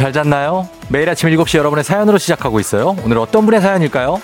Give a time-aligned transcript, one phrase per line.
[0.00, 0.66] 잘 잤나요?
[0.88, 2.96] 매일 아침 7시 여러분의 사연으로 시작하고 있어요.
[3.04, 4.18] 오늘 어떤 분의 사연일까요?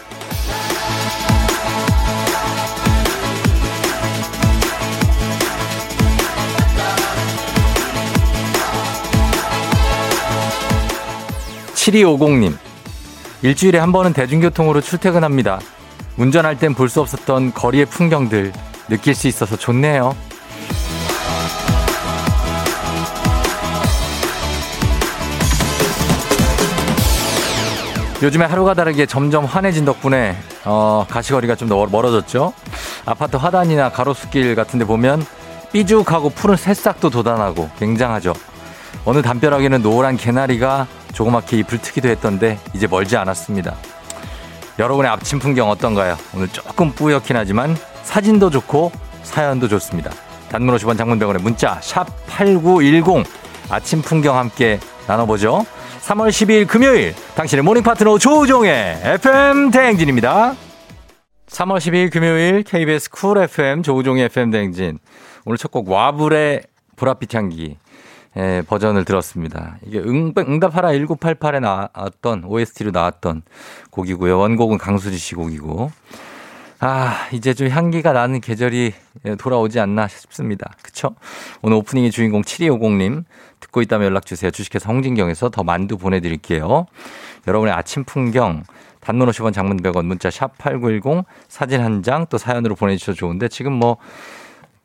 [11.75, 12.57] 7250님.
[13.43, 15.61] 일주일에 한 번은 대중교통으로 출퇴근합니다.
[16.17, 18.53] 운전할 땐 볼 수 없었던 거리의 풍경들
[18.89, 20.17] 느낄 수 있어서 좋네요.
[28.23, 32.53] 요즘에 하루가 다르게 점점 환해진 덕분에 어, 가시거리가 좀 더 멀어졌죠.
[33.05, 35.27] 아파트 화단이나 가로수길 같은 데 보면
[35.73, 38.33] 삐죽하고 푸른 새싹도 돋아나고 굉장하죠.
[39.05, 43.75] 어느 담벼락에는 노란 개나리가 조그맣게 잎을 트기도 했던데 이제 멀지 않았습니다.
[44.79, 46.17] 여러분의 아침 풍경 어떤가요?
[46.35, 48.93] 오늘 조금 뿌옇긴 하지만 사진도 좋고
[49.25, 50.13] 사연도 좋습니다.
[50.51, 53.25] 단문 50원 장문병원의 문자 샵 8910
[53.71, 54.79] 아침 풍경 함께
[55.09, 55.67] 나눠보죠.
[56.07, 60.55] 3월 12일 금요일 당신의 모닝 파트너 조우종의 FM 대행진입니다.
[61.49, 64.99] 3월 12일 금요일 KBS Cool FM 조우종의 FM 대행진
[65.45, 66.63] 오늘 첫 곡 와블의
[66.97, 67.77] 보랏빛 향기
[68.37, 69.79] 예, 버전을 들었습니다.
[69.85, 73.43] 이게 응, 응답하라 1988에 나왔던 OST로 나왔던
[73.91, 74.39] 곡이고요.
[74.39, 75.91] 원곡은 강수지 씨 곡이고
[76.79, 78.93] 아, 이제 좀 향기가 나는 계절이
[79.39, 80.71] 돌아오지 않나 싶습니다.
[80.83, 81.17] 그쵸?
[81.63, 83.25] 오늘 오프닝의 주인공 7250님
[83.67, 84.51] 듣고 있다면 연락 주세요.
[84.51, 86.87] 주식회사 홍진경에서 더 만두 보내드릴게요.
[87.47, 88.63] 여러분의 아침 풍경
[89.01, 93.73] 단문 50원 장문 100원 문자 샵 8910 사진 한 장 또 사연으로 보내주셔도 좋은데 지금
[93.73, 93.99] 뭐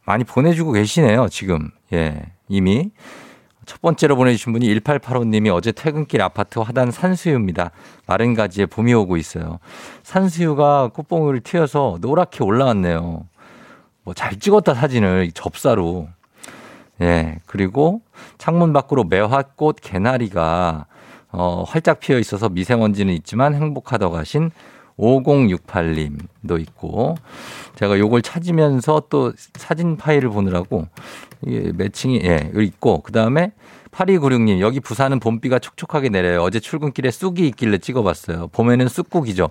[0.06, 1.28] 많이 보내주고 계시네요.
[1.30, 1.70] 지금.
[1.94, 2.22] 예.
[2.48, 2.92] 이미.
[3.66, 7.72] 첫 번째로 보내주신 분이 1885님이 어제 퇴근길 아파트 화단 산수유입니다.
[8.08, 9.60] 마른 가지에 봄이 오고 있어요.
[10.04, 13.26] 산수유가 꽃봉오리를 튀어서 노랗게 올라왔네요.
[14.04, 16.10] 뭐 잘 찍었다 사진을 접사로.
[17.02, 17.40] 예.
[17.46, 18.02] 그리고
[18.38, 20.86] 창문 밖으로 매화꽃 개나리가
[21.32, 24.52] 어, 활짝 피어 있어서 미세먼지는 있지만 행복하다고 하신
[25.00, 27.16] 5068님도 있고
[27.76, 30.88] 제가 요걸 찾으면서 또 사진 파일을 보느라고
[31.46, 33.54] 이게 매칭이 예, 있고 그다음에
[33.92, 36.42] 8296님 여기 부산은 봄비가 촉촉하게 내려요.
[36.42, 38.48] 어제 출근길에 쑥이 있길래 찍어봤어요.
[38.50, 39.50] 봄에는 쑥국이죠.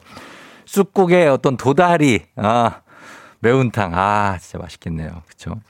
[0.66, 2.80] 쑥국에 어떤 도다리 아
[3.40, 5.22] 매운탕 아 진짜 맛있겠네요.
[5.26, 5.60] 그렇죠.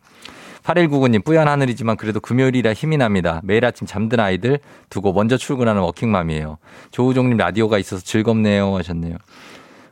[0.62, 3.40] 8199님 뿌연 하늘이지만 그래도 금요일이라 힘이 납니다.
[3.44, 6.58] 매일 아침 잠든 아이들 두고 먼저 출근하는 워킹맘이에요.
[6.90, 9.16] 조우종님 라디오가 있어서 즐겁네요 하셨네요.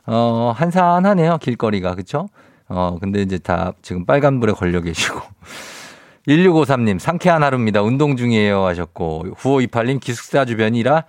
[0.05, 1.37] 어, 한산하네요.
[1.37, 1.95] 길거리가.
[1.95, 2.29] 그쵸?
[2.67, 5.21] 어, 근데 이제 다 지금 빨간불에 걸려 계시고.
[6.27, 7.81] 1653님, 상쾌한 하루입니다.
[7.81, 8.65] 운동 중이에요.
[8.65, 9.25] 하셨고.
[9.35, 11.05] 9528님, 기숙사 주변이라,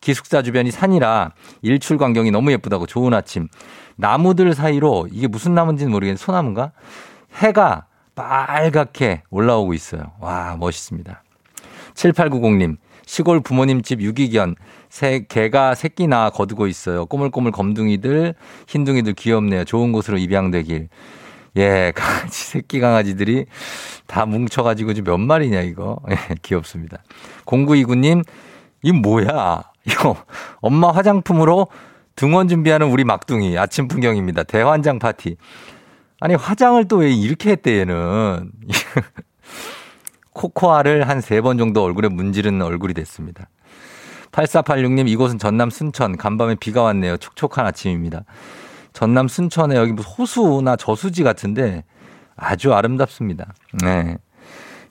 [0.00, 3.48] 기숙사 주변이 산이라 일출 광경이 너무 예쁘다고 좋은 아침.
[3.96, 6.72] 나무들 사이로 이게 무슨 나무인지는 모르겠는데 소나무인가?
[7.36, 10.12] 해가 빨갛게 올라오고 있어요.
[10.20, 11.22] 와, 멋있습니다.
[11.94, 14.54] 7890님, 시골 부모님 집 유기견.
[14.88, 17.06] 새, 개가 새끼 낳아 거두고 있어요.
[17.06, 18.34] 꼬물꼬물 검둥이들,
[18.68, 19.64] 흰둥이들 귀엽네요.
[19.64, 20.88] 좋은 곳으로 입양되길.
[21.56, 23.46] 예, 강아지, 새끼 강아지들이
[24.06, 25.98] 다 뭉쳐가지고 지금 몇 마리냐, 이거.
[26.10, 26.98] 예, 귀엽습니다.
[27.46, 28.24] 0929님,
[28.82, 29.62] 이 뭐야?
[29.86, 30.16] 이거,
[30.60, 31.68] 엄마 화장품으로
[32.14, 33.58] 등원 준비하는 우리 막둥이.
[33.58, 34.44] 아침 풍경입니다.
[34.44, 35.36] 대환장 파티.
[36.22, 38.52] 아니, 화장을 또 왜 이렇게 했대, 얘는.
[40.32, 43.48] 코코아를 한 세 번 정도 얼굴에 문지른 얼굴이 됐습니다.
[44.30, 46.16] 8486님, 이곳은 전남 순천.
[46.16, 47.16] 간밤에 비가 왔네요.
[47.18, 48.24] 촉촉한 아침입니다.
[48.92, 51.84] 전남 순천에 여기 호수나 저수지 같은데
[52.36, 53.52] 아주 아름답습니다.
[53.82, 54.16] 네.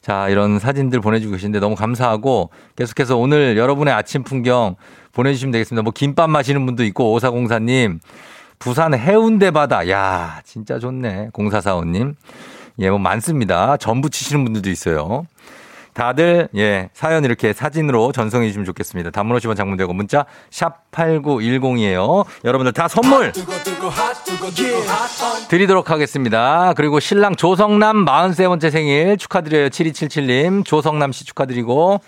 [0.02, 4.76] 자, 이런 사진들 보내주고 계신데 너무 감사하고 계속해서 오늘 여러분의 아침 풍경
[5.14, 5.84] 보내주시면 되겠습니다.
[5.84, 8.00] 뭐 김밥 마시는 분도 있고 오사공사님,
[8.62, 9.90] 부산 해운대 바다.
[9.90, 11.30] 야, 진짜 좋네.
[11.34, 12.14] 공사사원님.
[12.78, 13.76] 예, 뭐 많습니다.
[13.78, 15.26] 전부 치시는 분들도 있어요.
[15.94, 19.12] 다들 예 사연 이렇게 사진으로 전송해 주시면 좋겠습니다.
[19.12, 22.26] 단문 50원 장문되고 문자 샵 8910이에요.
[22.46, 23.32] 여러분들 다 선물
[25.50, 26.74] 드리도록 하겠습니다.
[26.76, 29.70] 그리고 신랑 조성남 43번째 생일 축하드려요.
[29.70, 32.00] 7277님 조성남 씨 축하드리고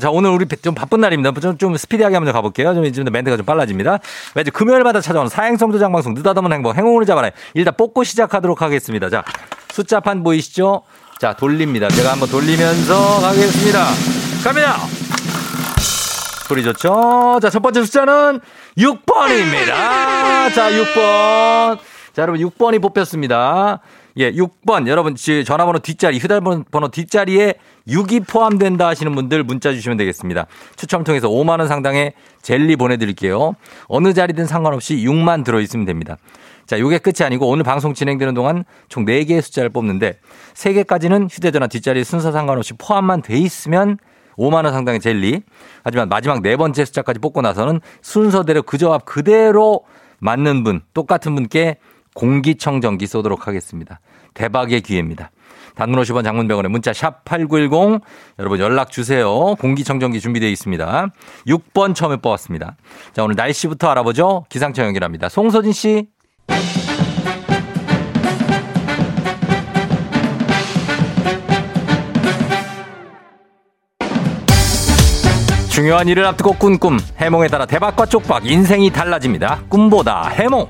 [0.00, 1.32] 자, 오늘 우리 좀 바쁜 날입니다.
[1.40, 2.74] 좀, 좀 스피디하게 한번 가볼게요.
[2.74, 3.98] 좀 이제 멘트가 좀 빨라집니다.
[4.34, 7.30] 매주 금요일마다 찾아오는 사행성 도 장 방송 느닷없는 행복 행운을 잡아라.
[7.54, 9.08] 일단 뽑고 시작하도록 하겠습니다.
[9.08, 9.22] 자,
[9.70, 10.82] 숫자판 보이시죠?
[11.18, 11.88] 자, 돌립니다.
[11.88, 13.86] 제가 한번 돌리면서 가겠습니다.
[14.44, 14.76] 갑니다!
[16.46, 17.40] 소리 좋죠?
[17.42, 18.40] 자, 첫 번째 숫자는
[18.78, 20.54] 6번입니다.
[20.54, 21.78] 자, 6번.
[22.12, 23.80] 자, 여러분 6번이 뽑혔습니다.
[24.18, 24.86] 예, 6번.
[24.86, 27.54] 여러분, 전화번호 뒷자리, 휴대번호 뒷자리에
[27.88, 30.46] 6이 포함된다 하시는 분들 문자 주시면 되겠습니다.
[30.76, 32.12] 추첨 통해서 5만원 상당의
[32.42, 33.56] 젤리 보내드릴게요.
[33.88, 36.16] 어느 자리든 상관없이 6만 들어있으면 됩니다.
[36.68, 40.18] 자, 요게 끝이 아니고 오늘 방송 진행되는 동안 총 4개의 숫자를 뽑는데
[40.52, 43.96] 3개까지는 휴대전화 뒷자리 순서 상관없이 포함만 돼 있으면
[44.36, 45.40] 5만 원 상당의 젤리.
[45.82, 49.80] 하지만 마지막 네 번째 숫자까지 뽑고 나서는 순서대로 그 조합 그대로
[50.18, 51.78] 맞는 분, 똑같은 분께
[52.14, 54.00] 공기청정기 쏘도록 하겠습니다.
[54.34, 55.30] 대박의 기회입니다.
[55.74, 58.02] 단문 50원 장문병원에 문자 샵 8910
[58.38, 59.54] 여러분 연락 주세요.
[59.54, 61.06] 공기청정기 준비되어 있습니다.
[61.46, 62.76] 6번 처음에 뽑았습니다.
[63.14, 64.44] 자, 오늘 날씨부터 알아보죠.
[64.50, 65.30] 기상청 연결합니다.
[65.30, 66.17] 송소진 씨.
[75.78, 79.60] 중요한 일을 앞두고 꾼 꿈, 해몽에 따라 대박과 쪽박, 인생이 달라집니다.
[79.68, 80.68] 꿈보다 해몽.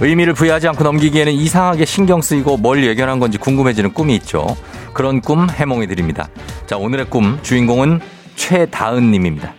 [0.00, 4.56] 의미를 부여하지 않고 넘기기에는 이상하게 신경 쓰이고 뭘 예견한 건지 궁금해지는 꿈이 있죠.
[4.92, 6.28] 그런 꿈 해몽해 드립니다.
[6.66, 8.00] 자, 오늘의 꿈 주인공은
[8.36, 9.54] 최다은 님입니다.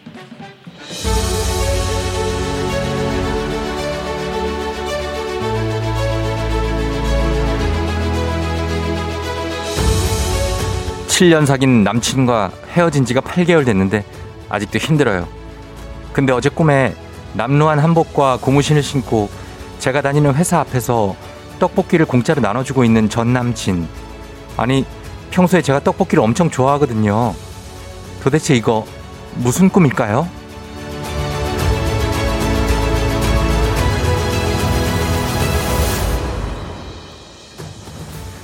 [11.07, 14.05] (7년) 사귄 남친과 헤어진 지가 (8개월) 됐는데
[14.47, 15.27] 아직도 힘들어요
[16.13, 16.95] 근데 어제 꿈에
[17.33, 19.29] 남루한 한복과 고무신을 신고
[19.79, 21.15] 제가 다니는 회사 앞에서
[21.59, 23.87] 떡볶이를 공짜로 나눠주고 있는 전 남친.
[24.57, 24.85] 아니,
[25.31, 27.33] 평소에 제가 떡볶이를 엄청 좋아하거든요.
[28.21, 28.85] 도대체 이거
[29.35, 30.27] 무슨 꿈일까요?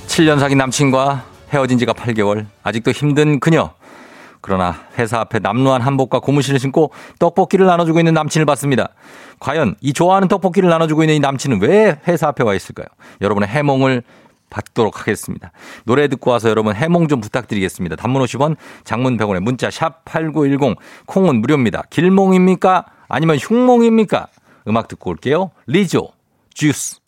[0.06, 2.46] 7년 사귄 남친과 헤어진 지가 8개월.
[2.62, 3.70] 아직도 힘든 그녀.
[4.40, 8.90] 그러나 회사 앞에 남루한 한복과 고무신을 신고 떡볶이를 나눠주고 있는 남친을 봤습니다.
[9.40, 12.86] 과연 이 좋아하는 떡볶이를 나눠주고 있는 이 남친은 왜 회사 앞에 와 있을까요?
[13.20, 14.04] 여러분의 해몽을
[14.50, 15.52] 받도록 하겠습니다.
[15.84, 17.96] 노래 듣고 와서 여러분 해몽 좀 부탁드리겠습니다.
[17.96, 20.76] 단문 50원, 장문 100원에 문자 샵 8910
[21.06, 21.82] 콩은 무료입니다.
[21.90, 22.86] 길몽입니까?
[23.08, 24.28] 아니면 흉몽입니까?
[24.68, 25.50] 음악 듣고 올게요.
[25.66, 26.08] 리조,
[26.52, 27.00] 주스.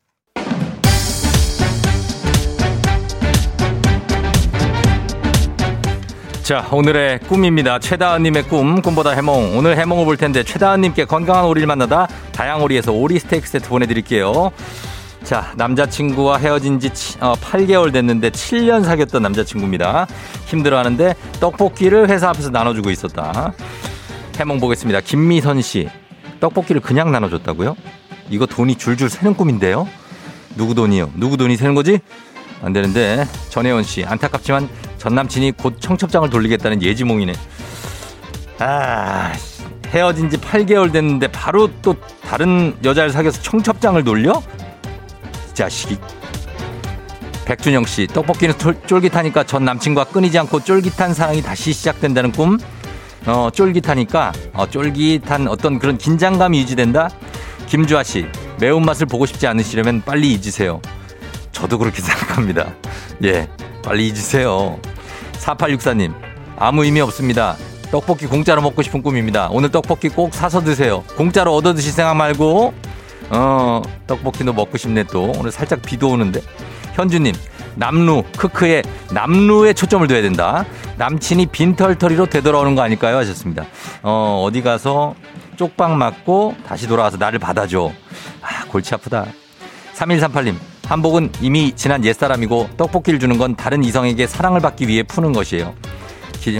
[6.48, 7.78] 자, 오늘의 꿈입니다.
[7.78, 9.58] 최다은님의 꿈, 꿈보다 해몽.
[9.58, 14.50] 오늘 해몽을 볼 텐데, 최다은님께 건강한 오리를 만나다 다양오리에서 오리 스테이크 세트 보내드릴게요.
[15.28, 20.06] 자, 남자친구와 헤어진 지 8개월 어, 됐는데 7년 사귀었던 남자친구입니다.
[20.46, 23.52] 힘들어하는데 떡볶이를 회사 앞에서 나눠주고 있었다.
[24.38, 25.02] 해몽 보겠습니다.
[25.02, 25.86] 김미선 씨.
[26.40, 27.76] 떡볶이를 그냥 나눠줬다고요?
[28.30, 29.86] 이거 돈이 줄줄 새는 꿈인데요?
[30.56, 31.12] 누구 돈이요?
[31.16, 31.98] 누구 돈이 새는 거지?
[32.62, 34.66] 안 되는데 전혜원 씨 안타깝지만
[34.96, 37.34] 전 남친이 곧 청첩장을 돌리겠다는 예지몽이네.
[38.60, 39.34] 아
[39.88, 41.96] 헤어진 지 8개월 됐는데 바로 또
[42.26, 44.42] 다른 여자를 사귀어서 청첩장을 돌려?
[45.58, 45.98] 자식이.
[47.44, 48.54] 백준영 씨 떡볶이는
[48.86, 52.58] 쫄깃하니까 전 남친과 끊이지 않고 쫄깃한 사랑이 다시 시작된다는 꿈.
[53.26, 57.10] 어 쫄깃하니까 어, 쫄깃한 어떤 그런 긴장감이 유지된다.
[57.66, 58.26] 김주아 씨
[58.60, 60.80] 매운맛을 보고 싶지 않으시려면 빨리 잊으세요.
[61.50, 62.74] 저도 그렇게 생각합니다.
[63.24, 63.48] 예,
[63.82, 64.78] 빨리 잊으세요.
[65.40, 66.14] 4864님,
[66.56, 67.56] 아무 의미 없습니다.
[67.90, 69.48] 떡볶이 공짜로 먹고 싶은 꿈입니다.
[69.50, 71.02] 오늘 떡볶이 꼭 사서 드세요.
[71.16, 72.74] 공짜로 얻어 드실 생각 말고,
[73.30, 75.32] 어, 떡볶이도 먹고 싶네 또.
[75.38, 76.40] 오늘 살짝 비도 오는데.
[76.94, 77.34] 현주님,
[77.76, 78.82] 남루, 크크에
[79.12, 80.64] 남루에 초점을 둬야 된다.
[80.96, 83.16] 남친이 빈털터리로 되돌아오는 거 아닐까요?
[83.18, 83.64] 하셨습니다.
[84.02, 85.14] 어, 어디 가서
[85.56, 87.92] 쪽박 맞고 다시 돌아와서 나를 받아줘.
[88.42, 89.26] 아, 골치 아프다.
[89.94, 90.54] 3138님,
[90.86, 95.74] 한복은 이미 지난 옛사람이고 떡볶이를 주는 건 다른 이성에게 사랑을 받기 위해 푸는 것이에요.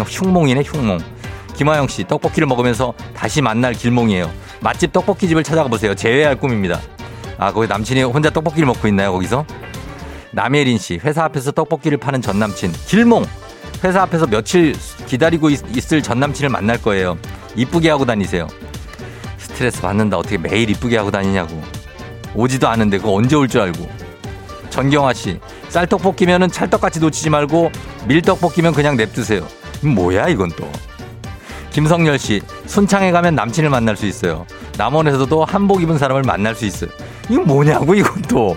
[0.07, 0.99] 흉몽이네 흉몽.
[1.57, 4.31] 김하영 씨 떡볶이를 먹으면서 다시 만날 길몽이에요.
[4.61, 5.95] 맛집 떡볶이집을 찾아가 보세요.
[5.95, 6.81] 제외할 꿈입니다.
[7.39, 9.45] 아 거기 남친이 혼자 떡볶이를 먹고 있나요 거기서?
[10.33, 13.25] 남예린 씨 회사 앞에서 떡볶이를 파는 전 남친 길몽.
[13.85, 14.75] 회사 앞에서 며칠
[15.07, 17.17] 기다리고 있, 을전 남친을 만날 거예요.
[17.55, 18.49] 이쁘게 하고 다니세요.
[19.39, 21.63] 스트레스 받는다 어떻게 매일 이쁘게 하고 다니냐고.
[22.35, 23.89] 오지도 않은데 그거 언제 올 줄 알고.
[24.71, 25.39] 전경아 씨,
[25.71, 27.71] 쌀떡볶이면은 찰떡같이 놓치지 말고
[28.07, 29.47] 밀떡볶이면 그냥 냅두세요.
[29.83, 30.71] 뭐야 이건 또.
[31.71, 34.47] 김성열 씨, 순창에 가면 남친을 만날 수 있어요.
[34.77, 36.91] 남원에서도 한복 입은 사람을 만날 수 있어요.
[37.29, 38.57] 이거 뭐냐고 이건 또.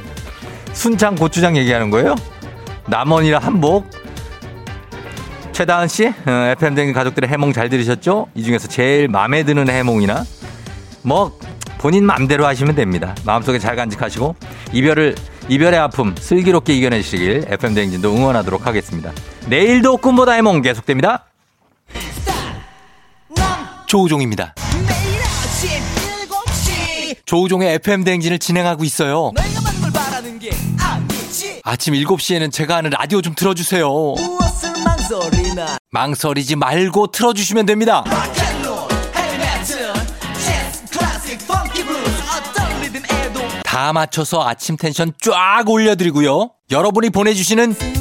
[0.73, 2.15] 순창 고추장 얘기하는 거예요?
[2.87, 3.89] 남원이라 한복?
[5.51, 8.27] 최다은 씨, 어, FM 댕 가족들의 해몽 잘 들으셨죠?
[8.35, 10.23] 이 중에서 제일 마음에 드는 해몽이나
[11.03, 11.37] 뭐
[11.77, 13.15] 본인 마음대로 하시면 됩니다.
[13.25, 14.35] 마음속에 잘 간직하시고
[14.71, 15.15] 이별을
[15.49, 19.11] 이별의 아픔 슬기롭게 이겨내시길 FM 대행진도 응원하도록 하겠습니다.
[19.47, 21.25] 내일도 꿈보다 해몽 계속됩니다.
[23.91, 24.55] 조우종입니다.
[27.25, 29.33] 조우종의 FM 대행진을 진행하고 있어요.
[31.65, 33.89] 아침 7시에는 제가 하는 라디오 좀 틀어주세요.
[35.89, 38.05] 망설이지 말고 틀어주시면 됩니다.
[43.65, 46.51] 다 맞춰서 아침 텐션 쫙 올려드리고요.
[46.71, 48.00] 여러분이 보내주시는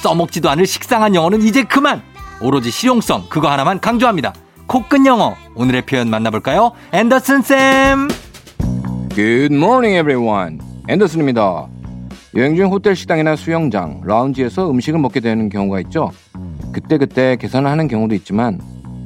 [0.00, 2.02] 써먹지도 않을 식상한 영어는 이제 그만.
[2.40, 4.32] 오로지 실용성 그거 하나만 강조합니다.
[4.66, 5.34] 코끝 영어.
[5.54, 6.72] 오늘의 표현 만나볼까요?
[6.92, 8.08] 앤더슨 쌤.
[9.14, 10.58] Good morning everyone.
[10.88, 11.68] 앤더슨입니다.
[12.36, 16.12] 여행 중 호텔 식당이나 수영장 라운지에서 음식을 먹게 되는 경우가 있죠.
[16.72, 18.58] 그때그때 계산을 하는 경우도 있지만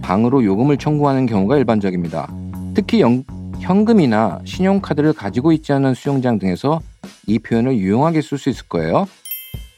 [0.03, 2.29] 방으로 요금을 청구하는 경우가 일반적입니다.
[2.75, 3.25] 특히 연,
[3.59, 6.81] 현금이나 신용카드를 가지고 있지 않은 수영장 등에서
[7.27, 9.07] 이 표현을 유용하게 쓸 수 있을 거예요.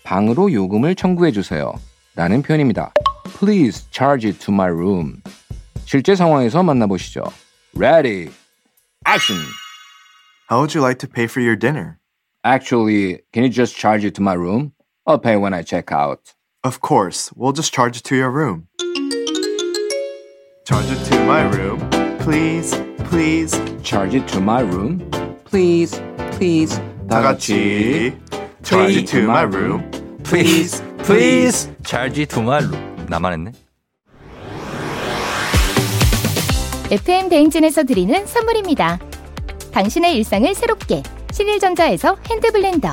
[0.06, 1.74] 방으로 요금을 청구해 주세요.
[2.16, 2.94] 라는 표현입니다.
[3.40, 5.22] Please charge it to my room.
[5.86, 7.24] 실제 상황에서 만나보시죠.
[7.76, 8.30] Ready.
[9.06, 9.42] Action.
[10.50, 11.98] How would you like to pay for your dinner?
[12.44, 14.74] Actually, can you just charge it to my room?
[15.08, 16.34] I'll pay when I check out.
[16.64, 18.68] Of course, we'll just charge it to your room.
[20.66, 21.80] Charge it to my room.
[22.20, 22.76] Please,
[23.10, 23.58] please.
[23.82, 25.00] Charge it to my room.
[25.46, 26.00] Please,
[26.38, 26.80] please.
[27.10, 28.14] 다 같이.
[28.67, 29.89] Charge it to my room.
[30.25, 31.71] Please, please.
[31.85, 33.07] charge it to my room.
[33.09, 33.53] 나만 했네.
[36.91, 38.99] FM 대행진에서 드리는 선물입니다.
[39.71, 42.93] 당신의 일상을 새롭게 신일전자에서 핸드블렌더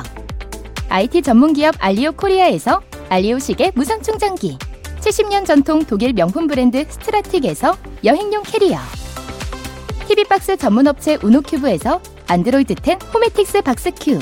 [0.90, 4.56] IT 전문기업 알리오 코리아에서 알리오 시계 무선 충전기
[5.00, 8.78] 70년 전통 독일 명품 브랜드 스트라틱에서 여행용 캐리어
[10.06, 14.20] TV박스 전문업체 우노큐브에서 안드로이드 10 호메틱스 박스큐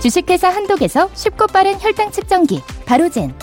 [0.00, 3.34] 주식회사 한독에서 쉽고 빠른 혈당 측정기 바로젠.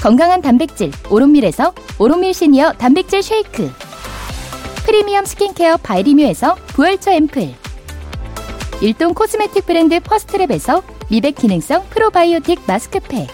[0.00, 3.70] 건강한 단백질 오롯밀에서 오롯밀 시니어 단백질 쉐이크.
[4.86, 7.54] 프리미엄 스킨케어 바이리뮤에서 부활초 앰플.
[8.80, 13.28] 일동 코스메틱 브랜드 퍼스트랩에서 미백 기능성 프로바이오틱 마스크팩.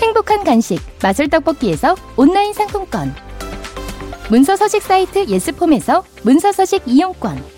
[0.00, 3.14] 행복한 간식 마술 떡볶이에서 온라인 상품권.
[4.30, 7.57] 문서 서식 사이트 예스폼에서 문서 서식 이용권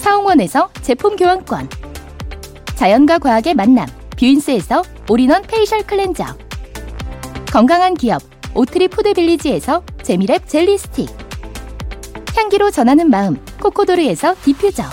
[0.00, 1.68] 사옹원에서 제품 교환권.
[2.74, 3.86] 자연과 과학의 만남
[4.18, 6.24] 뷰인스에서 all-in-one facial cleanser.
[7.52, 8.22] 건강한 기업
[8.54, 11.08] 오트리 푸드빌리지에서 재미랩 젤리 스틱.
[12.34, 14.84] 향기로 전하는 마음 코코도르에서 디퓨저.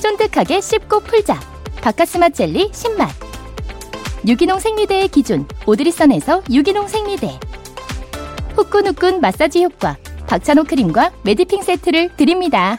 [0.00, 1.38] 쫀득하게 씹고 풀자.
[1.80, 3.08] 박카스맛 젤리 10맛.
[4.26, 7.38] 유기농 생리대의 기준 오드리선에서 유기농 생리대.
[8.56, 12.78] 후끈후끈 마사지 효과 박찬호 크림과 매디핑 세트를 드립니다.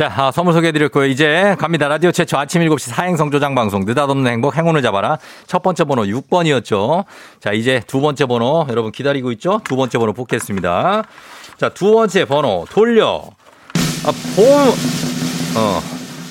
[0.00, 1.04] 자, 아, 선물 소개해드렸고요.
[1.04, 1.86] 이제 갑니다.
[1.86, 5.18] 라디오 최초 아침 7시 사행성 조장 방송 느닷없는 행복 행운을 잡아라.
[5.46, 7.04] 첫 번째 번호 6번이었죠.
[7.38, 9.60] 자, 이제 두 번째 번호 여러분 기다리고 있죠?
[9.62, 11.02] 두 번째 번호 뽑겠습니다.
[11.58, 13.28] 자, 두 번째 번호 돌려.
[14.06, 14.74] 아, 봄,
[15.58, 15.82] 어,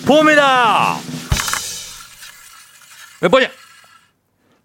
[0.07, 0.95] 봄이다!
[3.21, 3.49] 몇 번이야?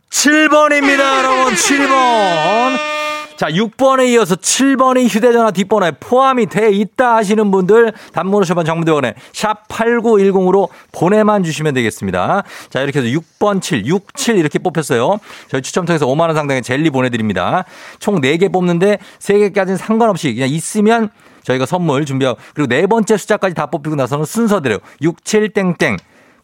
[0.09, 1.53] 7번입니다, 여러분.
[1.53, 2.94] 7번.
[3.37, 9.67] 자, 6번에 이어서 7번이 휴대전화 뒷번호에 포함이 돼 있다 하시는 분들 단문호 쇼반 정부대원에 샵
[9.67, 12.45] 8910으로 보내만 주시면 되겠습니다.
[12.71, 15.19] 자, 이렇게 해서 6번 7, 6, 7 이렇게 뽑혔어요.
[15.49, 17.65] 저희 추첨 통해서 5만 원 상당의 젤리 보내드립니다.
[17.99, 21.11] 총 4개 뽑는데 3개까지는 상관없이 그냥 있으면
[21.43, 25.97] 저희가 선물 준비하고 그리고 네 번째 숫자까지 다 뽑히고 나서는 순서대로 6, 7, 땡땡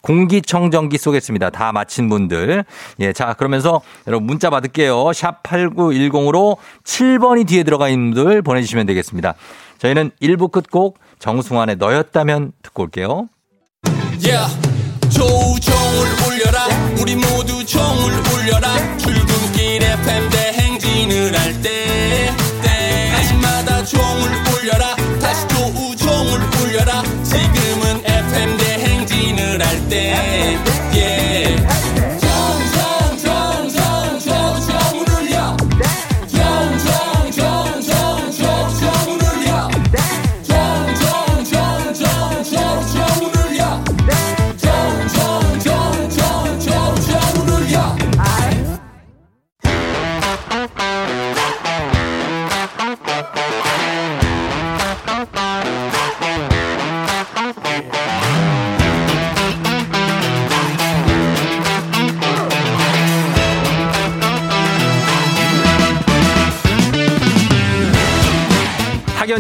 [0.02, 1.50] 공기청정기 쏘겠습니다.
[1.50, 2.64] 다 마친 분들.
[3.00, 5.12] 예, 자, 그러면서 여러분 문자 받을게요.
[5.12, 9.35] 샵 8910으로 7번이 뒤에 들어가 있는 분들 보내주시면 되겠습니다.
[9.78, 13.28] 저희는 1부 끝곡 정승환의 너였다면 듣고 올게요.
[14.23, 14.57] Yeah.
[15.11, 16.66] 조우종을 울려라
[17.00, 22.30] 우리 모두 종을 울려라 출근길 FM 대행진을 할 때
[22.62, 27.60] 때마다 종을 울려라 다시 조우종을 울려라 FM
[29.90, 30.14] 대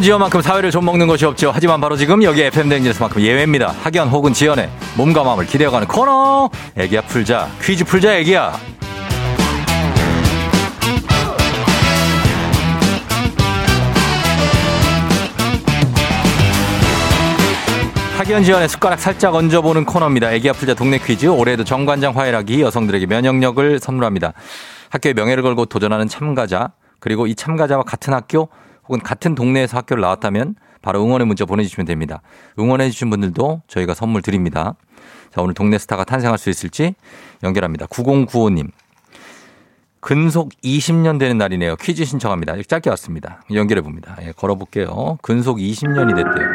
[0.00, 1.50] 학연 지연만큼 사회를 좀 먹는 것이 없죠.
[1.52, 3.74] 하지만 바로 지금 여기 FM 댕지에서만큼 예외입니다.
[3.82, 6.48] 학연 혹은 지연의 몸과 마음을 기대어가는 코너.
[6.74, 7.50] 애기야 풀자.
[7.60, 8.58] 퀴즈 풀자 애기야.
[18.16, 20.32] 학연 지연의 숟가락 살짝 얹어보는 코너입니다.
[20.32, 21.26] 애기야 풀자 동네 퀴즈.
[21.26, 24.32] 올해도 정관장 화해락이 여성들에게 면역력을 선물합니다.
[24.88, 28.48] 학교의 명예를 걸고 도전하는 참가자 그리고 이 참가자와 같은 학교
[28.90, 32.22] 혹은 같은 동네에서 학교를 나왔다면 바로 응원의 문자 보내주시면 됩니다.
[32.58, 34.74] 응원해 주신 분들도 저희가 선물 드립니다.
[35.32, 36.96] 자 오늘 동네 스타가 탄생할 수 있을지
[37.44, 37.86] 연결합니다.
[37.86, 38.70] 9095님
[40.00, 41.76] 근속 20년 되는 날이네요.
[41.76, 42.60] 퀴즈 신청합니다.
[42.66, 43.42] 짧게 왔습니다.
[43.54, 44.16] 연결해 봅니다.
[44.22, 45.18] 예, 걸어볼게요.
[45.22, 46.48] 근속 20년이 됐대요.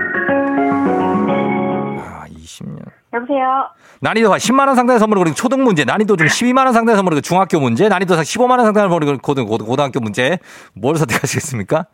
[2.01, 2.81] 아 20년.
[3.13, 3.69] 여보세요.
[4.01, 7.21] 난이도 10만 원 상당의 선물을 그리고 초등 문제, 난이도 중 12만 원 상당의 선물을 그리고
[7.21, 10.39] 중학교 문제, 난이도 15만 원 상당의 선물을 고등 고등 고등학교 문제.
[10.73, 11.85] 뭘 선택하시겠습니까?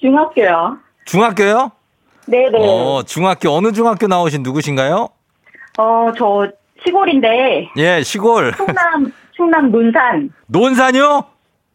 [0.00, 0.78] 중학교요.
[1.04, 1.72] 중학교요?
[2.26, 2.58] 네네.
[2.58, 5.08] 어, 중학교 어느 중학교 나오신 누구신가요?
[5.78, 6.48] 어, 저
[6.84, 8.52] 시골인데 예, 시골.
[8.56, 10.30] 충남 충남 논산.
[10.46, 11.24] 논산이요?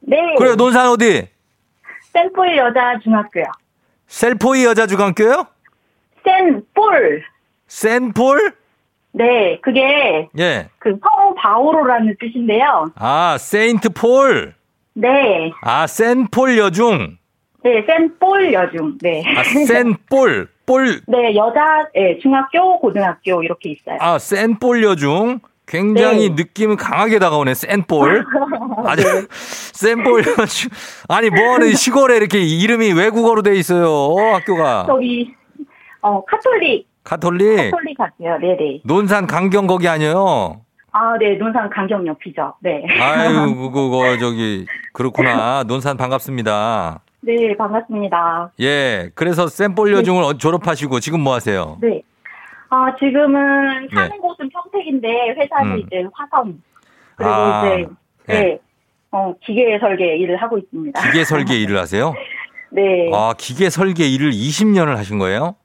[0.01, 0.17] 네.
[0.37, 1.27] 그래요, 논산 어디?
[2.13, 3.45] 센폴 여자 중학교요.
[4.07, 5.47] 셀포이 여자 중학교요?
[6.25, 7.23] 센폴.
[7.67, 8.53] 센폴?
[9.13, 10.69] 네, 그게 예.
[10.79, 12.91] 그 성 바오로라는 뜻인데요.
[12.95, 14.53] 아, 세인트 폴.
[14.93, 15.51] 네.
[15.61, 17.17] 아, 센폴 여중.
[17.63, 18.97] 네, 센폴 여중.
[19.01, 19.23] 네.
[19.37, 20.47] 아, 센폴.
[20.65, 21.01] 볼.
[21.07, 21.61] 네, 여자
[21.93, 23.97] 네, 중학교, 고등학교 이렇게 있어요.
[23.99, 25.39] 아, 쌘뽈 여중.
[25.67, 26.35] 굉장히 네.
[26.35, 27.53] 느낌은 강하게 다가오네.
[27.53, 28.25] 쌘뽈.
[28.85, 30.69] 아주 쌘뽈 여중.
[31.07, 34.15] 아니 뭐하는 시골에 이렇게 이름이 외국어로 돼 있어요.
[34.33, 34.85] 학교가.
[34.87, 35.33] 저기
[36.01, 37.71] 어 카톨릭 카톨릭.
[37.71, 38.37] 카톨릭 학교요.
[38.39, 38.81] 네, 네.
[38.83, 40.61] 논산 강경 거기 아니에요.
[40.93, 42.55] 아, 네, 논산 강경 옆이죠.
[42.61, 42.83] 네.
[42.99, 45.63] 아유, 그거 저기 그렇구나.
[45.63, 46.99] 논산 반갑습니다.
[47.21, 48.51] 네, 반갑습니다.
[48.61, 49.11] 예.
[49.15, 51.77] 그래서 센볼 여중을 어- 졸업하시고 지금 뭐 하세요?
[51.81, 52.01] 네.
[52.69, 54.17] 아, 지금은 사는 네.
[54.17, 55.07] 곳은 평택인데
[55.37, 55.77] 회사는 음.
[55.79, 56.59] 이제 화성.
[57.15, 57.87] 그리고 아, 이제
[58.27, 58.39] 네.
[58.43, 58.59] 네.
[59.11, 60.99] 어, 기계 설계 일을 하고 있습니다.
[61.01, 62.13] 기계 설계 일을 하세요?
[62.71, 63.09] 네.
[63.13, 65.55] 아, 기계 설계 일을 20년을 하신 거예요?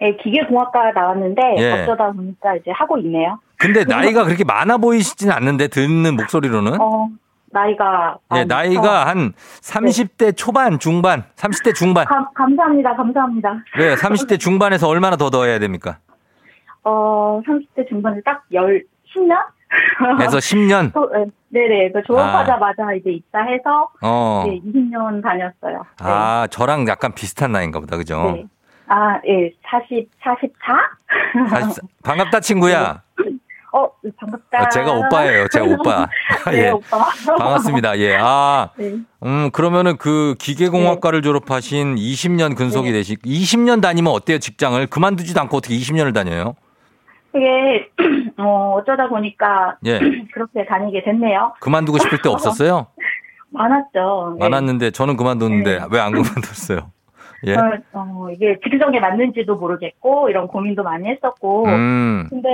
[0.00, 1.72] 네, 기계공학과 나왔는데 예.
[1.82, 3.38] 어쩌다 보니까 이제 하고 있네요.
[3.56, 7.08] 근데 나이가 그렇게 많아 보이시진 않는데 듣는 목소리로는 어,
[7.54, 12.04] 나이가 예, 아, 나이가 한 30대 초반, 중반, 30대 중반.
[12.04, 12.94] 감, 감사합니다.
[12.96, 13.54] 감사합니다.
[13.78, 15.98] 왜 30대 중반에서 얼마나 더 넣어야 됩니까?
[16.82, 18.82] 어, 30대 중반에 딱 열,
[19.14, 19.38] 10년?
[20.20, 20.92] 해서 10년.
[20.92, 21.92] 또, 네, 네네.
[21.92, 24.44] 그 졸업하자마자 이제 입사해서 어.
[24.46, 25.78] 네, 20년 다녔어요.
[25.78, 26.04] 네.
[26.04, 27.96] 아, 저랑 약간 비슷한 나이인가 보다.
[27.96, 28.32] 그죠?
[28.36, 28.44] 네.
[28.88, 31.48] 아, 예, 40, 44?
[31.48, 33.02] 사실- 반갑다 친구야.
[33.74, 34.62] 어, 반갑다.
[34.62, 35.48] 어, 제가 오빠예요.
[35.48, 36.06] 제가 오빠.
[36.52, 36.70] 네, 예.
[36.70, 37.06] 오빠.
[37.36, 37.98] 반갑습니다.
[37.98, 38.16] 예.
[38.20, 38.94] 아, 네.
[39.24, 42.98] 음, 그러면은 그 기계공학과를 졸업하신 20년 근속이 네.
[42.98, 44.86] 되시, 20년 다니면 어때요, 직장을?
[44.86, 46.54] 그만두지도 않고 어떻게 20년을 다녀요?
[47.32, 47.90] 그게,
[48.38, 49.98] 어, 어쩌다 보니까 예.
[50.32, 51.54] 그렇게 다니게 됐네요.
[51.58, 52.86] 그만두고 싶을 때 없었어요?
[53.50, 54.36] 많았죠.
[54.38, 54.48] 네.
[54.48, 55.86] 많았는데 저는 그만뒀는데 네.
[55.90, 56.90] 왜안 그만뒀어요?
[57.46, 57.54] 예.
[57.54, 62.26] 어, 어, 이게 직성에 맞는지도 모르겠고, 이런 고민도 많이 했었고, 음.
[62.30, 62.48] 근데,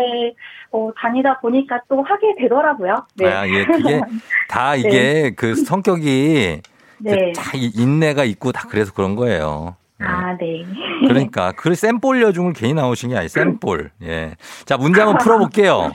[0.73, 3.07] 어, 다니다 보니까 또 하게 되더라고요.
[3.17, 3.27] 네.
[3.33, 3.65] 아, 예.
[3.65, 4.01] 그게
[4.49, 6.61] 다 이게 그 성격이
[6.99, 7.33] 네.
[7.33, 9.77] 다 이- 인내가 있고 다 그래서 그런 거예요.
[10.01, 10.05] 예.
[10.05, 10.65] 아, 네.
[11.07, 13.29] 그러니까 그 샘볼 여중을 괜히 나오신 게 아니에요.
[13.29, 13.91] 샘볼.
[14.03, 14.35] 예.
[14.65, 15.91] 자, 문제 한번 풀어볼게요.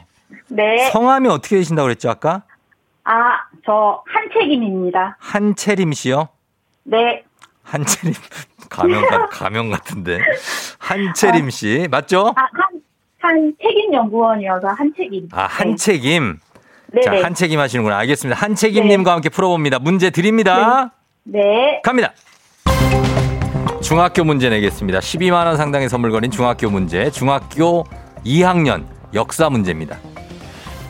[0.50, 0.90] 네.
[0.92, 2.44] 성함이 어떻게 되신다고 그랬죠, 아까?
[3.04, 5.18] 아, 저 한책임입니다.
[5.20, 6.28] 한채림 씨요?
[6.84, 7.24] 네.
[7.66, 8.14] 한채림.
[8.70, 10.20] 같- 가명 같은데.
[10.80, 11.88] 한채림 씨.
[11.92, 12.34] 맞죠?
[12.36, 12.82] 아, 한,
[13.20, 15.28] 한 책임 연구원이어서 한책임.
[15.32, 16.40] 아, 한책임.
[16.94, 17.02] 네.
[17.02, 17.22] 자, 네.
[17.22, 17.98] 한책임 하시는구나.
[18.00, 18.40] 알겠습니다.
[18.40, 19.80] 한책임님과 함께 풀어봅니다.
[19.80, 20.92] 문제 드립니다.
[21.24, 21.82] 네.
[21.84, 22.14] 갑니다.
[23.82, 25.00] 중학교 문제 내겠습니다.
[25.00, 27.10] 12만 원 상당의 선물 걸린 중학교 문제.
[27.12, 27.84] 중학교
[28.26, 29.98] 2학년 역사 문제입니다.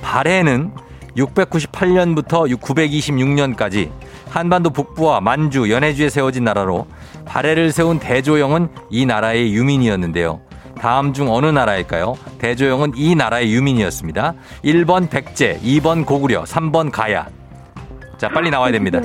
[0.01, 0.71] 발해는
[1.17, 3.89] 698년부터 926년까지
[4.35, 6.87] 한반도 북부와 만주, 연해주에 세워진 나라로
[7.23, 10.41] 발해를 세운 대조영은 이 나라의 유민이었는데요.
[10.77, 12.17] 다음 중 어느 나라일까요?
[12.39, 14.33] 대조영은 이 나라의 유민이었습니다.
[14.65, 17.27] 1번 백제, 2번 고구려, 3번 가야.
[18.17, 18.99] 자, 빨리 나와야 됩니다.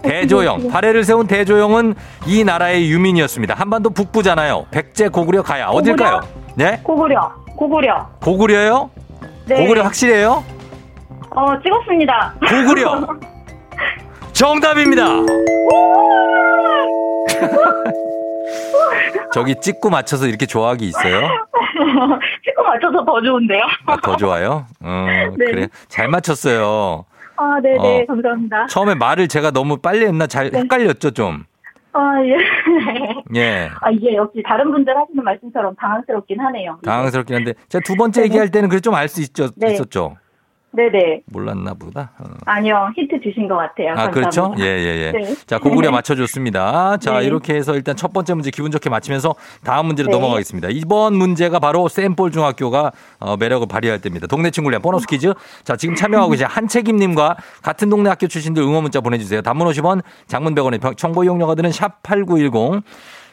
[0.00, 1.94] 대조영, 발해를 세운 대조영은
[2.26, 3.52] 이 나라의 유민이었습니다.
[3.52, 4.64] 한반도 북부잖아요.
[4.70, 5.66] 백제, 고구려, 가야.
[5.66, 6.20] 어딜까요?
[6.54, 6.80] 네?
[6.82, 8.08] 고구려, 고구려.
[8.22, 8.88] 고구려요?
[9.44, 9.56] 네.
[9.56, 10.42] 고구려 확실해요?
[11.36, 12.34] 어, 찍었습니다.
[12.48, 13.06] 고구려.
[14.32, 15.06] 정답입니다.
[19.32, 21.20] 저기 찍고 맞춰서 이렇게 좋아하기 있어요?
[22.44, 23.62] 찍고 맞춰서 더 좋은데요?
[23.86, 24.66] 아, 더 좋아요?
[24.82, 25.06] 어,
[25.38, 25.44] 네.
[25.46, 25.68] 그래.
[25.88, 27.04] 잘 맞췄어요.
[27.36, 28.06] 아, 네네, 어.
[28.06, 28.66] 감사합니다.
[28.66, 30.58] 처음에 말을 제가 너무 빨리 했나 잘 네.
[30.60, 31.44] 헷갈렸죠, 좀.
[31.92, 32.36] 아, 예.
[33.36, 33.70] 예.
[33.80, 36.78] 아, 이게 역시 다른 분들 하시는 말씀처럼 당황스럽긴 하네요.
[36.84, 37.54] 당황스럽긴 한데.
[37.68, 38.28] 제가 두 번째 네네.
[38.30, 39.72] 얘기할 때는 그래 좀 알 수 있죠, 네.
[39.72, 40.16] 있었죠.
[40.72, 41.22] 네네.
[41.26, 42.12] 몰랐나 보다.
[42.18, 42.24] 어.
[42.46, 43.92] 아니요, 힌트 주신 것 같아요.
[43.96, 44.42] 아, 그렇죠?
[44.52, 44.64] 감사합니다.
[44.64, 45.12] 예, 예, 예.
[45.12, 45.34] 네.
[45.46, 46.98] 자, 고구려 맞춰줬습니다.
[46.98, 47.26] 자, 네.
[47.26, 50.12] 이렇게 해서 일단 첫 번째 문제 기분 좋게 맞히면서 다음 문제로 네.
[50.16, 50.68] 넘어가겠습니다.
[50.70, 54.28] 이번 문제가 바로 샘볼 중학교가 어, 매력을 발휘할 때입니다.
[54.28, 55.34] 동네 친구를 위한 보너스 퀴즈.
[55.64, 59.42] 자, 지금 참여하고 계신 한책임님과 같은 동네 학교 출신들 응원 문자 보내주세요.
[59.42, 62.82] 단문 50원, 장문 100원의 정보 이용료가 드는 샵8910.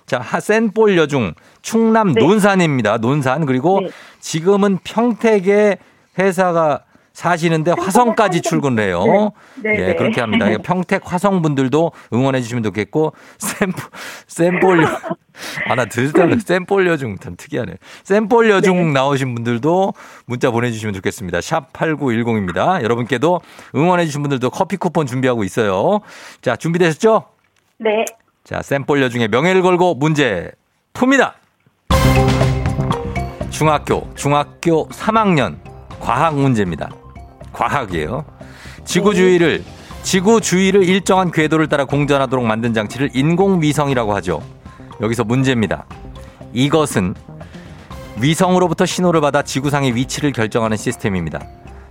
[0.08, 2.21] 자, 하- 센볼 여중, 충남 네.
[2.21, 2.97] 논산입니다.
[2.97, 3.45] 논산.
[3.45, 3.89] 그리고 네.
[4.21, 5.78] 지금은 평택에
[6.17, 6.82] 회사가
[7.17, 9.32] 사시는데 화성까지 출근을 해요.
[9.56, 9.71] 네.
[9.71, 9.95] 네, 예, 네.
[9.95, 10.45] 그렇게 합니다.
[10.63, 13.84] 평택 화성 분들도 응원해 주시면 좋겠고 샘플
[14.27, 14.88] 샘볼려
[15.65, 17.73] 아나 들을 샘볼려 중참 특이하네.
[18.03, 19.93] 샘볼려 중 나오신 분들도
[20.27, 21.41] 문자 보내 주시면 좋겠습니다.
[21.41, 22.84] 샵 8910입니다.
[22.84, 23.41] 여러분께도
[23.73, 26.01] 응원해 주신 분들도 커피 쿠폰 준비하고 있어요.
[26.41, 27.23] 자, 준비되셨죠?
[27.80, 28.06] 네.
[28.43, 30.51] 자, 샘볼려 중에 명예를 걸고 문제
[30.93, 31.34] 풉니다.
[33.49, 35.58] 중학교, 중학교 3학년
[35.99, 36.91] 과학 문제입니다.
[37.58, 38.24] 과학이에요.
[38.86, 39.63] 지구 주위를
[40.04, 44.41] 지구 주위를 일정한 궤도를 따라 공전하도록 만든 장치를 인공위성이라고 하죠.
[45.02, 45.86] 여기서 문제입니다.
[46.54, 47.15] 이것은
[48.20, 51.41] 위성으로부터 신호를 받아 지구상의 위치를 결정하는 시스템입니다.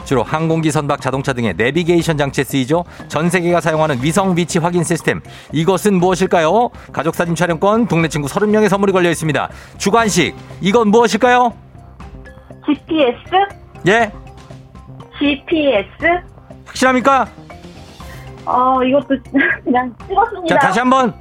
[0.05, 2.85] 주로 항공기, 선박, 자동차 등의 내비게이션 장치에 쓰이죠.
[3.09, 5.21] 전 세계가 사용하는 위성 위치 확인 시스템.
[5.53, 6.71] 이것은 무엇일까요?
[6.93, 9.49] 가족 사진 촬영권, 동네 친구 30명의 선물이 걸려 있습니다.
[9.79, 10.35] 주관식.
[10.61, 11.53] 이건 무엇일까요?
[12.65, 13.89] GPS?
[13.89, 14.13] 예?
[15.19, 16.23] GPS?
[16.67, 17.27] 확실합니까?
[18.45, 19.17] 어, 이것도
[19.65, 20.55] 그냥 찍었습니다.
[20.55, 21.15] 자, 다시 한번.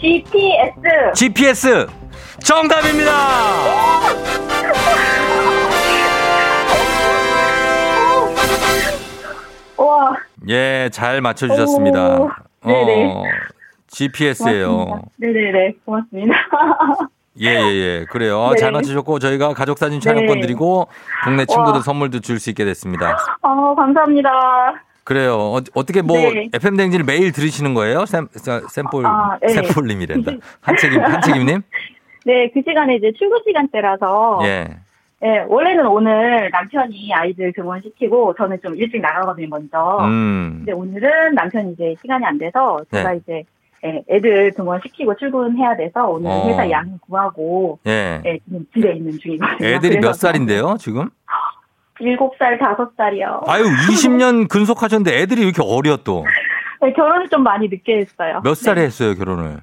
[0.00, 1.12] GPS.
[1.14, 1.86] GPS.
[2.42, 3.12] 정답입니다.
[9.76, 10.16] 와.
[10.48, 12.18] 예, 잘 맞춰 주셨습니다.
[12.20, 12.30] 오,
[12.64, 13.04] 네네.
[13.06, 13.22] 어,
[13.88, 14.68] GPS예요.
[14.76, 15.08] 고맙습니다.
[15.18, 15.72] 네네네.
[15.84, 16.34] 고맙습니다.
[17.40, 18.04] 예, 예, 예.
[18.10, 18.38] 그래요.
[18.38, 18.58] 어, 네.
[18.60, 20.40] 잘 맞추셨고, 저희가 가족사진 촬영권 네.
[20.42, 20.86] 드리고,
[21.24, 21.82] 동네 친구들 와.
[21.82, 23.16] 선물도 줄 수 있게 됐습니다.
[23.42, 24.30] 아, 감사합니다.
[25.02, 25.34] 그래요.
[25.36, 26.48] 어, 어떻게 뭐, 네.
[26.54, 28.06] FM댕지를 매일 들으시는 거예요?
[28.06, 29.48] 샘, 샘- 샘볼, 아, 네.
[30.62, 31.62] 한책임, 한책임님?
[32.26, 34.40] 네, 그 시간에 이제 출근 시간대라서.
[34.44, 34.68] 예.
[35.20, 39.98] 네, 원래는 오늘 남편이 아이들 등원시키고 저는 좀 일찍 나가거든요, 먼저.
[40.02, 40.56] 음.
[40.58, 43.16] 근데 오늘은 남편이 이제 시간이 안 돼서 제가 네.
[43.22, 43.42] 이제
[43.84, 46.48] 예, 애들 등원시키고 출근해야 돼서 오늘 어.
[46.48, 48.22] 회사 양을 구하고 예.
[48.24, 49.68] 예, 지금 집에 있는 중이거든요.
[49.68, 51.10] 애들이 몇 살인데요, 지금?
[52.00, 53.42] 일곱 살, 다섯 살이요.
[53.46, 56.24] 아유, 20년 근속하셨는데 애들이 왜 이렇게 어려 또?
[56.80, 58.40] 네, 결혼을 좀 많이 늦게 했어요.
[58.42, 58.86] 몇 살에 네.
[58.86, 59.58] 했어요, 결혼을?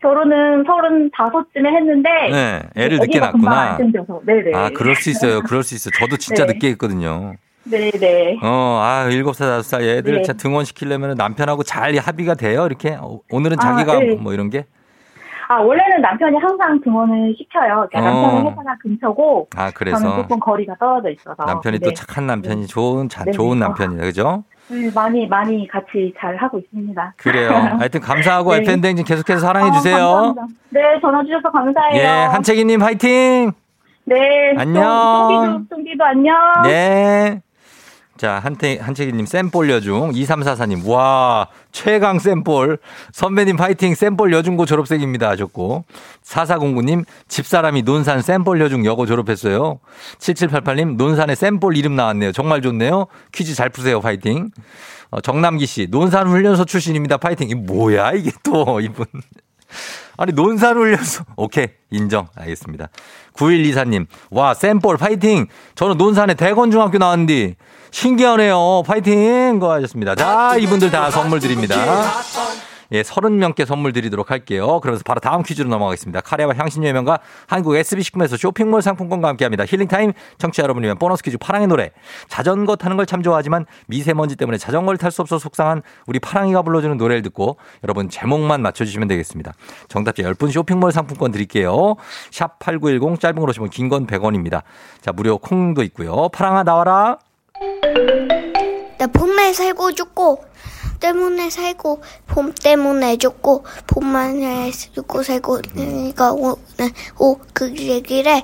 [0.00, 2.62] 결혼은 서른 다섯쯤에 했는데 네.
[2.76, 3.78] 애를 늦게 낳았구나.
[3.78, 4.54] 네네.
[4.54, 5.40] 아, 그럴 수 있어요.
[5.40, 5.92] 그럴 수 있어요.
[5.98, 6.52] 저도 진짜 네.
[6.52, 7.34] 늦게 했거든요.
[7.64, 8.38] 네네.
[8.42, 10.32] 어, 아, 일곱 살, 다섯 살 애들 네.
[10.34, 12.66] 등원시키려면 남편하고 잘 합의가 돼요?
[12.66, 12.96] 이렇게?
[13.00, 14.14] 어, 오늘은 자기가 아, 네.
[14.16, 14.66] 뭐 이런 게?
[15.46, 17.86] 아 원래는 남편이 항상 등원을 시켜요.
[17.90, 18.02] 그러니까 어.
[18.02, 21.44] 남편은 회사가 근처고 아, 저는 그래서 조금 거리가 떨어져 있어서.
[21.44, 21.94] 남편이 또 네.
[21.94, 23.32] 착한 남편이 좋은, 자, 네.
[23.32, 23.66] 좋은 어.
[23.66, 24.02] 남편이다.
[24.04, 24.44] 그죠?
[24.68, 27.14] 네, 많이 많이 같이 잘 하고 있습니다.
[27.18, 27.50] 그래요.
[27.78, 28.62] 하여튼 감사하고 네.
[28.62, 29.96] FM댕진 계속해서 사랑해 아, 주세요.
[29.96, 30.46] 감사합니다.
[30.70, 32.02] 네, 전화 주셔서 감사해요.
[32.02, 33.52] 예, 한채기님 화이팅!
[34.06, 34.54] 네.
[34.56, 34.82] 안녕.
[34.82, 36.34] 송기도, 송기도 안녕.
[36.64, 37.42] 네.
[38.16, 42.78] 자, 한태, 한채기님 샘볼 여중, 2344님, 와, 최강 샘볼,
[43.12, 45.84] 선배님 파이팅, 쌘뽈 여중고 졸업생입니다 하셨고,
[46.24, 49.80] 4409님, 집사람이 논산 쌘뽈 여중 여고 졸업했어요.
[50.18, 52.30] 7788님, 논산에 쌘뽈 이름 나왔네요.
[52.30, 53.08] 정말 좋네요.
[53.32, 54.50] 퀴즈 잘 푸세요, 파이팅.
[55.10, 57.16] 어, 정남기 씨, 논산 훈련소 출신입니다.
[57.16, 57.48] 파이팅.
[57.48, 59.06] 이 뭐야, 이게 또, 이분.
[60.16, 61.24] 아니, 논산 훈련소.
[61.36, 61.66] 오케이.
[61.90, 62.28] 인정.
[62.36, 62.88] 알겠습니다.
[63.36, 64.06] 9124님.
[64.30, 65.46] 와, 쌘뽈 파이팅.
[65.74, 67.56] 저는 논산에 대건중학교 나왔는데
[67.90, 68.82] 신기하네요.
[68.86, 69.58] 파이팅.
[69.58, 70.14] 거 하셨습니다.
[70.14, 71.76] 자, 이분들 다 선물 드립니다.
[72.94, 74.78] 예, 30명께 선물 드리도록 할게요.
[74.80, 76.20] 그래서 바로 다음 퀴즈로 넘어가겠습니다.
[76.20, 79.64] 카레와 향신료 명가 한국 SB식품에서 쇼핑몰 상품권과 함께합니다.
[79.66, 81.90] 힐링타임 청취자 여러분을 위한 보너스 퀴즈 파랑의 노래.
[82.28, 86.96] 자전거 타는 걸 참 좋아하지만 미세먼지 때문에 자전거를 탈 수 없어 속상한 우리 파랑이가 불러주는
[86.96, 89.52] 노래를 듣고 여러분 제목만 맞춰주시면 되겠습니다.
[89.88, 91.96] 정답자 10분 쇼핑몰 상품권 드릴게요.
[92.30, 94.62] 샵 8910 짧은 걸 오시면 긴 건 100원입니다.
[95.02, 96.28] 자, 무료 콩도 있고요.
[96.30, 97.18] 파랑아 나와라.
[98.98, 100.44] 나 봄에 살고 죽고
[101.08, 106.32] 때문에 살고 봄 때문에 죽고 봄만에 죽고 살고 그러니까
[107.18, 108.42] 오그 얘기래